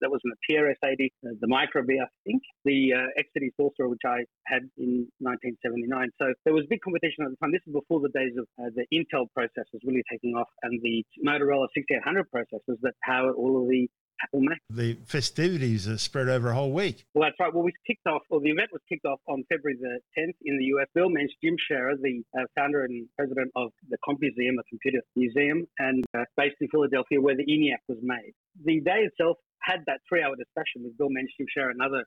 That 0.00 0.10
was 0.10 0.20
an 0.24 0.32
TRS-80 0.48 1.09
uh, 1.24 1.34
the 1.40 1.46
Microbee, 1.46 2.00
I 2.00 2.08
think, 2.24 2.42
the 2.64 2.92
uh, 2.94 3.50
Sorcerer, 3.56 3.88
which 3.88 4.04
I 4.06 4.24
had 4.46 4.62
in 4.78 5.08
1979. 5.18 6.10
So 6.18 6.32
there 6.44 6.54
was 6.54 6.64
big 6.68 6.80
competition 6.80 7.24
at 7.24 7.30
the 7.30 7.36
time. 7.36 7.52
This 7.52 7.62
is 7.66 7.72
before 7.72 8.00
the 8.00 8.10
days 8.10 8.32
of 8.38 8.46
uh, 8.58 8.70
the 8.74 8.86
Intel 8.92 9.26
processors 9.36 9.80
really 9.84 10.02
taking 10.10 10.34
off 10.34 10.48
and 10.62 10.80
the 10.82 11.04
Motorola 11.24 11.66
6800 11.74 12.26
processors 12.30 12.78
that 12.82 12.94
powered 13.04 13.34
all 13.34 13.62
of 13.62 13.68
the 13.68 13.88
Apple 14.22 14.40
Mac. 14.40 14.58
The 14.70 14.98
festivities 15.06 15.88
are 15.88 15.98
spread 15.98 16.28
over 16.28 16.50
a 16.50 16.54
whole 16.54 16.72
week. 16.72 17.04
Well, 17.14 17.26
that's 17.26 17.38
right. 17.40 17.52
Well, 17.52 17.62
we 17.62 17.72
kicked 17.86 18.06
off, 18.06 18.22
or 18.30 18.40
the 18.40 18.50
event 18.50 18.70
was 18.72 18.82
kicked 18.88 19.06
off 19.06 19.20
on 19.28 19.44
February 19.48 19.78
the 19.80 20.00
10th 20.18 20.34
in 20.44 20.58
the 20.58 20.64
US. 20.76 20.88
Bill 20.94 21.08
Mensch, 21.08 21.32
Jim 21.42 21.56
Shearer, 21.68 21.96
the 22.00 22.22
uh, 22.38 22.44
founder 22.56 22.84
and 22.84 23.06
president 23.16 23.50
of 23.56 23.70
the 23.88 23.96
Compmuseum, 24.06 24.58
a 24.58 24.64
computer 24.68 25.00
museum, 25.16 25.66
and 25.78 26.04
uh, 26.16 26.24
based 26.36 26.56
in 26.60 26.68
Philadelphia, 26.68 27.20
where 27.20 27.36
the 27.36 27.44
ENIAC 27.44 27.80
was 27.88 27.98
made. 28.02 28.32
The 28.64 28.80
day 28.80 29.08
itself 29.08 29.38
had 29.62 29.80
that 29.86 30.00
three 30.08 30.22
hour 30.22 30.36
discussion 30.36 30.84
with 30.84 30.96
Bill 30.98 31.10
Mensch, 31.10 31.30
Jim 31.36 31.46
Shearer, 31.52 31.70
and 31.70 31.80
other 31.82 32.04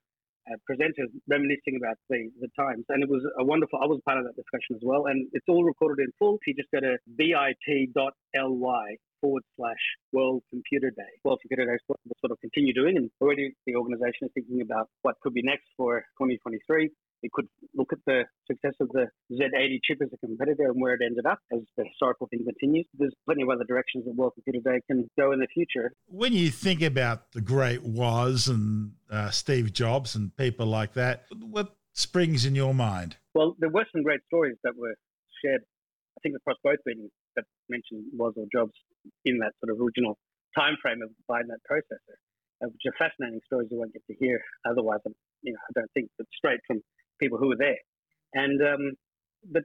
uh, 0.49 0.57
presenters 0.69 1.07
reminiscing 1.27 1.77
about 1.77 1.95
the, 2.09 2.29
the 2.41 2.49
times. 2.57 2.85
And 2.89 3.03
it 3.03 3.09
was 3.09 3.23
a 3.39 3.43
wonderful, 3.43 3.79
I 3.81 3.85
was 3.85 4.01
part 4.05 4.17
of 4.17 4.25
that 4.25 4.35
discussion 4.35 4.75
as 4.75 4.81
well. 4.83 5.05
And 5.07 5.27
it's 5.33 5.45
all 5.47 5.63
recorded 5.63 6.03
in 6.03 6.11
full. 6.19 6.35
If 6.35 6.47
you 6.47 6.53
just 6.55 6.71
go 6.71 6.79
to 6.81 6.97
bit.ly 7.15 8.95
forward 9.21 9.43
slash 9.55 9.79
World 10.11 10.43
Computer 10.49 10.91
Day. 10.91 11.11
World 11.23 11.39
Computer 11.41 11.65
Day 11.65 11.77
will 11.87 11.95
sort 12.19 12.31
of 12.31 12.39
continue 12.41 12.73
doing, 12.73 12.97
and 12.97 13.09
already 13.21 13.55
the 13.65 13.75
organization 13.75 14.27
is 14.27 14.31
thinking 14.33 14.59
about 14.61 14.89
what 15.01 15.15
could 15.23 15.33
be 15.33 15.41
next 15.41 15.63
for 15.77 16.01
2023. 16.19 16.89
It 17.23 17.31
could 17.31 17.47
look 17.73 17.93
at 17.93 17.99
the 18.05 18.23
success 18.45 18.73
of 18.81 18.89
the 18.89 19.07
Z80 19.31 19.79
chip 19.83 19.99
as 20.03 20.09
a 20.13 20.17
competitor 20.17 20.65
and 20.65 20.81
where 20.81 20.93
it 20.93 21.01
ended 21.03 21.25
up 21.25 21.39
as 21.53 21.61
the 21.77 21.85
historical 21.85 22.27
thing 22.27 22.43
continues. 22.45 22.85
There's 22.93 23.13
plenty 23.25 23.43
of 23.43 23.49
other 23.49 23.63
directions 23.63 24.05
that 24.05 24.13
World 24.15 24.33
Computer 24.35 24.59
Day 24.63 24.81
can 24.87 25.09
go 25.17 25.31
in 25.31 25.39
the 25.39 25.47
future. 25.53 25.93
When 26.07 26.33
you 26.33 26.51
think 26.51 26.81
about 26.81 27.31
the 27.31 27.41
great 27.41 27.81
Woz 27.81 28.49
and 28.49 28.91
uh, 29.09 29.29
Steve 29.31 29.71
Jobs 29.71 30.15
and 30.15 30.35
people 30.35 30.65
like 30.65 30.93
that, 30.93 31.25
what 31.39 31.75
springs 31.93 32.45
in 32.45 32.55
your 32.55 32.73
mind? 32.73 33.15
Well, 33.33 33.55
there 33.57 33.69
were 33.69 33.85
some 33.93 34.03
great 34.03 34.21
stories 34.27 34.57
that 34.63 34.73
were 34.77 34.95
shared, 35.43 35.61
I 36.17 36.19
think, 36.21 36.35
across 36.35 36.57
both 36.63 36.79
meetings 36.85 37.11
that 37.35 37.45
mentioned 37.69 38.05
Woz 38.13 38.33
or 38.35 38.45
Jobs 38.53 38.73
in 39.25 39.37
that 39.39 39.53
sort 39.63 39.73
of 39.73 39.81
original 39.81 40.17
time 40.57 40.75
frame 40.81 41.01
of 41.01 41.09
buying 41.27 41.47
that 41.47 41.61
processor, 41.69 42.17
uh, 42.61 42.67
which 42.67 42.83
are 42.85 42.95
fascinating 42.97 43.39
stories 43.45 43.69
you 43.71 43.79
won't 43.79 43.93
get 43.93 44.05
to 44.07 44.15
hear 44.19 44.41
otherwise. 44.69 44.99
You 45.41 45.53
know, 45.53 45.59
I 45.69 45.79
don't 45.79 45.91
think, 45.93 46.09
but 46.17 46.27
straight 46.35 46.59
from 46.67 46.81
people 47.19 47.37
who 47.37 47.49
were 47.49 47.57
there. 47.57 47.79
And 48.33 48.61
um, 48.61 48.91
but 49.51 49.63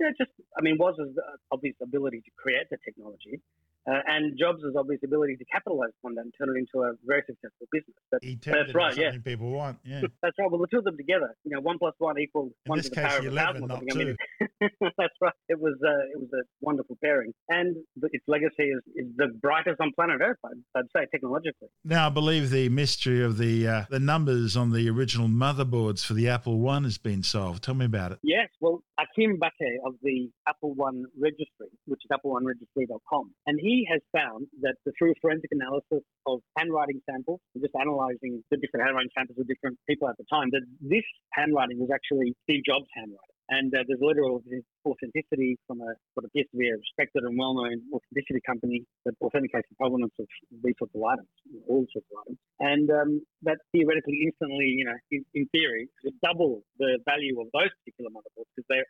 yeah, 0.00 0.10
just 0.18 0.30
I 0.56 0.62
mean, 0.62 0.76
was 0.78 0.94
his 0.98 1.16
obvious 1.52 1.76
ability 1.82 2.22
to 2.24 2.30
create 2.38 2.66
the 2.70 2.78
technology, 2.84 3.40
uh, 3.88 4.00
and 4.06 4.38
Jobs' 4.38 4.62
obvious 4.76 5.00
ability 5.04 5.36
to 5.36 5.44
capitalize 5.46 5.90
on 6.04 6.14
that 6.14 6.22
and 6.22 6.34
turn 6.38 6.54
it 6.54 6.58
into 6.58 6.84
a 6.84 6.92
very 7.06 7.22
successful 7.26 7.66
business. 7.72 7.96
That's 8.44 8.74
right, 8.74 8.96
yeah. 8.96 9.12
People 9.24 9.50
want, 9.50 9.78
yeah. 9.84 10.02
that's 10.22 10.36
right. 10.38 10.50
Well, 10.50 10.60
the 10.60 10.66
two 10.66 10.78
of 10.78 10.84
them 10.84 10.96
together, 10.96 11.34
you 11.44 11.52
know, 11.52 11.60
one 11.60 11.78
plus 11.78 11.94
one 11.98 12.18
equals 12.18 12.52
In 12.66 12.70
one 12.70 12.82
to 12.82 12.88
the 12.88 12.94
case, 12.94 13.04
power 13.04 13.18
of 13.18 13.24
a 13.24 13.28
11, 13.28 13.68
thousand. 13.68 13.86
Not 13.86 13.94
I 13.94 14.04
mean, 14.04 14.16
two. 14.60 14.68
that's 14.98 15.14
right. 15.20 15.32
It 15.48 15.58
was 15.58 15.74
uh, 15.82 16.12
it 16.12 16.20
was 16.20 16.28
a 16.34 16.42
wonderful 16.60 16.98
pairing, 17.02 17.32
and 17.48 17.76
its 18.12 18.24
legacy 18.26 18.64
is, 18.64 18.82
is 18.94 19.06
the 19.16 19.28
brightest 19.40 19.80
on 19.80 19.92
planet 19.94 20.20
Earth. 20.20 20.38
I'd, 20.44 20.78
I'd 20.78 20.86
say 20.94 21.06
technologically. 21.10 21.68
Now, 21.84 22.06
I 22.06 22.10
believe 22.10 22.50
the 22.50 22.68
mystery 22.68 23.24
of 23.24 23.38
the 23.38 23.66
uh, 23.66 23.84
the 23.90 24.00
numbers 24.00 24.56
on 24.56 24.72
the 24.72 24.88
original 24.90 25.28
motherboards 25.28 26.04
for 26.04 26.14
the 26.14 26.28
Apple 26.28 26.58
One 26.58 26.84
has 26.84 26.98
been 26.98 27.22
solved. 27.22 27.64
Tell 27.64 27.74
me 27.74 27.86
about 27.86 28.12
it. 28.12 28.18
Yes, 28.22 28.48
well, 28.60 28.82
Achim 28.98 29.38
Baqué 29.38 29.76
of 29.86 29.94
the 30.02 30.30
Apple 30.46 30.74
One 30.74 31.04
registry, 31.18 31.68
which 31.86 32.00
is 32.04 32.10
appleoneregistry.com, 32.10 33.32
and 33.46 33.58
he 33.60 33.77
has 33.90 34.00
found 34.10 34.46
that 34.62 34.74
through 34.98 35.14
forensic 35.20 35.50
analysis 35.52 36.02
of 36.26 36.40
handwriting 36.56 37.00
samples, 37.08 37.40
just 37.60 37.74
analyzing 37.78 38.42
the 38.50 38.56
different 38.56 38.86
handwriting 38.86 39.10
samples 39.16 39.38
of 39.38 39.46
different 39.46 39.78
people 39.88 40.08
at 40.08 40.16
the 40.16 40.24
time, 40.32 40.48
that 40.50 40.62
this 40.80 41.04
handwriting 41.32 41.78
was 41.78 41.90
actually 41.92 42.34
Steve 42.44 42.62
Jobs' 42.64 42.88
handwriting. 42.94 43.38
And 43.48 43.72
uh, 43.72 43.80
there's 43.88 44.00
literal 44.04 44.44
authenticity 44.84 45.56
from 45.66 45.80
a 45.80 45.96
what 46.12 46.28
appears 46.28 46.44
to 46.52 46.56
be 46.60 46.68
a 46.68 46.76
respected 46.76 47.24
and 47.24 47.32
well-known 47.32 47.80
authenticity 47.88 48.44
company 48.44 48.84
that 49.06 49.16
authenticates 49.24 49.64
the 49.72 49.76
provenance 49.80 50.12
of 50.20 50.28
these 50.60 50.76
sorts 50.76 50.92
of 50.92 51.00
items, 51.00 51.32
all 51.64 51.88
sorts 51.88 52.04
of 52.12 52.16
items. 52.28 52.38
And 52.60 52.86
um, 52.92 53.10
that 53.48 53.56
theoretically, 53.72 54.28
instantly, 54.28 54.68
you 54.76 54.84
know, 54.84 54.98
in, 55.10 55.24
in 55.32 55.48
theory, 55.48 55.88
could 56.04 56.12
double 56.20 56.60
the 56.76 57.00
value 57.08 57.40
of 57.40 57.48
those 57.56 57.72
particular 57.80 58.12
motherboards 58.12 58.52
because 58.52 58.68
they're 58.68 58.88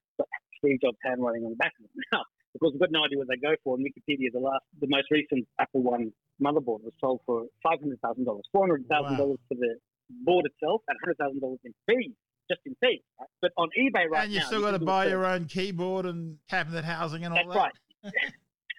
Steve 0.59 0.83
Jobs 0.83 0.98
handwriting 1.07 1.46
on 1.46 1.55
the 1.55 1.61
back 1.61 1.72
of 1.79 1.87
them. 1.87 1.94
Now, 2.12 2.24
Of 2.59 2.61
course, 2.61 2.73
we've 2.75 2.81
got 2.81 2.90
no 2.90 3.05
idea 3.05 3.18
what 3.18 3.29
they 3.29 3.37
go 3.37 3.55
for. 3.62 3.77
And 3.77 3.87
Wikipedia, 3.87 4.33
the 4.33 4.40
last, 4.40 4.64
the 4.81 4.88
most 4.88 5.07
recent 5.12 5.47
Apple 5.61 5.83
One 5.83 6.11
motherboard 6.42 6.83
was 6.83 6.92
sold 7.01 7.21
for 7.25 7.44
five 7.62 7.79
hundred 7.79 8.01
thousand 8.01 8.25
dollars, 8.25 8.42
four 8.51 8.66
hundred 8.66 8.85
thousand 8.88 9.16
dollars 9.16 9.38
for 9.47 9.55
the 9.55 9.77
board 10.27 10.44
itself, 10.44 10.83
and 10.88 10.99
hundred 11.01 11.18
thousand 11.18 11.38
dollars 11.38 11.61
in 11.62 11.73
fees, 11.87 12.11
just 12.51 12.61
in 12.66 12.75
fees. 12.83 12.99
Right? 13.21 13.29
But 13.40 13.53
on 13.57 13.68
eBay 13.79 14.11
right 14.11 14.11
now, 14.11 14.23
and 14.23 14.33
you 14.33 14.40
now, 14.40 14.47
still 14.47 14.61
got 14.62 14.73
to 14.73 14.81
buy 14.81 15.07
your 15.07 15.25
own 15.25 15.44
keyboard 15.44 16.05
and 16.05 16.38
cabinet 16.51 16.85
housing 16.85 17.25
and 17.25 17.33
all 17.33 17.47
That's 17.47 17.73
that. 18.03 18.12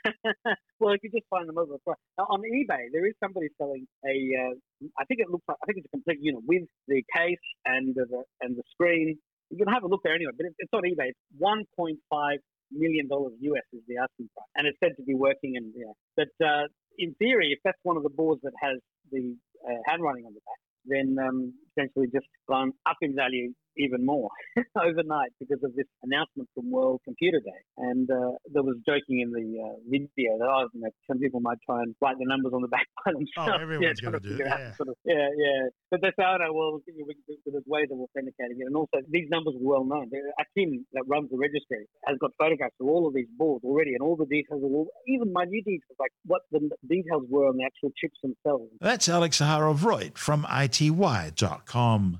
right. 0.03 0.13
well, 0.79 0.93
if 0.93 0.99
you 1.01 1.09
just 1.09 1.27
find 1.29 1.47
them 1.47 1.57
over 1.57 1.71
the 1.71 1.79
price. 1.79 1.95
Now, 2.17 2.25
on 2.25 2.41
eBay, 2.41 2.91
there 2.91 3.07
is 3.07 3.13
somebody 3.23 3.47
selling 3.57 3.87
a. 4.03 4.11
Uh, 4.11 4.87
I 4.99 5.05
think 5.05 5.21
it 5.21 5.29
looks 5.29 5.45
like 5.47 5.55
I 5.63 5.65
think 5.67 5.77
it's 5.77 5.87
a 5.87 5.95
complete 5.95 6.19
unit 6.19 6.43
with 6.45 6.67
the 6.89 7.01
case 7.15 7.39
and 7.63 7.95
the 7.95 8.23
and 8.41 8.57
the 8.57 8.63
screen. 8.71 9.17
You 9.51 9.57
can 9.63 9.73
have 9.73 9.83
a 9.83 9.87
look 9.87 10.01
there 10.03 10.15
anyway, 10.15 10.33
but 10.35 10.47
it, 10.47 10.53
it's 10.59 10.73
on 10.73 10.83
eBay. 10.83 11.15
It's 11.15 11.19
one 11.37 11.63
point 11.77 11.99
five 12.09 12.39
million 12.71 13.07
dollars 13.07 13.33
US 13.41 13.63
is 13.73 13.81
the 13.87 13.97
asking 13.97 14.29
price, 14.33 14.51
and 14.55 14.67
it's 14.67 14.77
said 14.83 14.95
to 14.97 15.03
be 15.03 15.15
working. 15.15 15.57
And 15.57 15.73
yeah, 15.75 15.93
but 16.15 16.33
uh, 16.45 16.65
in 16.97 17.13
theory, 17.15 17.51
if 17.51 17.59
that's 17.63 17.79
one 17.83 17.97
of 17.97 18.03
the 18.03 18.09
boards 18.09 18.41
that 18.43 18.53
has 18.61 18.77
the 19.11 19.35
uh, 19.67 19.81
handwriting 19.85 20.25
on 20.25 20.33
the 20.33 20.41
back, 20.45 20.61
then 20.85 21.17
um, 21.19 21.53
essentially 21.71 22.07
just 22.13 22.27
gone 22.47 22.71
up 22.85 22.97
in 23.01 23.15
value 23.15 23.53
even 23.79 24.05
more 24.05 24.29
overnight 24.75 25.31
because 25.39 25.63
of 25.63 25.73
this 25.75 25.87
announcement 26.03 26.47
from 26.53 26.69
World 26.69 27.01
Computer 27.05 27.39
Day. 27.39 27.61
And 27.77 28.09
uh, 28.11 28.37
there 28.53 28.63
was 28.63 28.75
joking 28.85 29.21
in 29.23 29.31
the 29.31 29.47
uh, 29.63 29.75
video 29.89 30.37
that 30.37 30.45
oh, 30.47 30.67
you 30.73 30.81
know, 30.81 30.89
some 31.07 31.19
people 31.19 31.39
might 31.39 31.57
try 31.65 31.81
and 31.81 31.95
write 32.01 32.17
the 32.19 32.25
numbers 32.27 32.51
on 32.53 32.61
the 32.61 32.67
back 32.67 32.87
by 33.05 33.11
themselves. 33.13 33.55
Oh, 33.55 33.61
everyone's 33.61 33.99
trying 33.99 34.13
gonna 34.13 34.19
do 34.23 34.35
it, 34.35 34.45
yeah. 34.45 34.75
Sort 34.75 34.89
of, 34.89 34.95
yeah, 35.05 35.27
yeah. 35.37 35.69
But 35.89 36.01
they 36.01 36.09
say, 36.09 36.23
oh 36.27 36.37
no, 36.37 36.53
well, 36.53 36.79
you 36.87 36.99
know, 36.99 37.05
we- 37.07 37.15
we- 37.27 37.39
there's 37.49 37.63
ways 37.65 37.87
of 37.91 37.97
authenticating 37.99 38.57
it. 38.59 38.67
And 38.67 38.75
also, 38.75 38.99
these 39.09 39.27
numbers 39.29 39.55
are 39.55 39.63
well 39.65 39.83
known. 39.85 40.09
There- 40.11 40.21
team 40.57 40.83
that 40.93 41.03
runs 41.07 41.29
the 41.29 41.37
registry, 41.37 41.85
has 42.05 42.17
got 42.19 42.31
photographs 42.37 42.73
of 42.81 42.87
all 42.87 43.07
of 43.07 43.13
these 43.13 43.27
boards 43.37 43.63
already, 43.63 43.93
and 43.93 44.01
all 44.01 44.15
the 44.15 44.25
details 44.25 44.63
of 44.63 44.71
all, 44.71 44.87
even 45.07 45.31
minute 45.31 45.51
details, 45.63 45.95
like 45.99 46.11
what 46.25 46.41
the 46.51 46.69
details 46.89 47.23
were 47.29 47.47
on 47.47 47.55
the 47.57 47.63
actual 47.63 47.91
chips 47.95 48.17
themselves. 48.23 48.71
That's 48.81 49.07
Alex 49.07 49.39
Zaharov-Reutt 49.39 50.17
from 50.17 50.43
ITWire.com. 50.45 52.19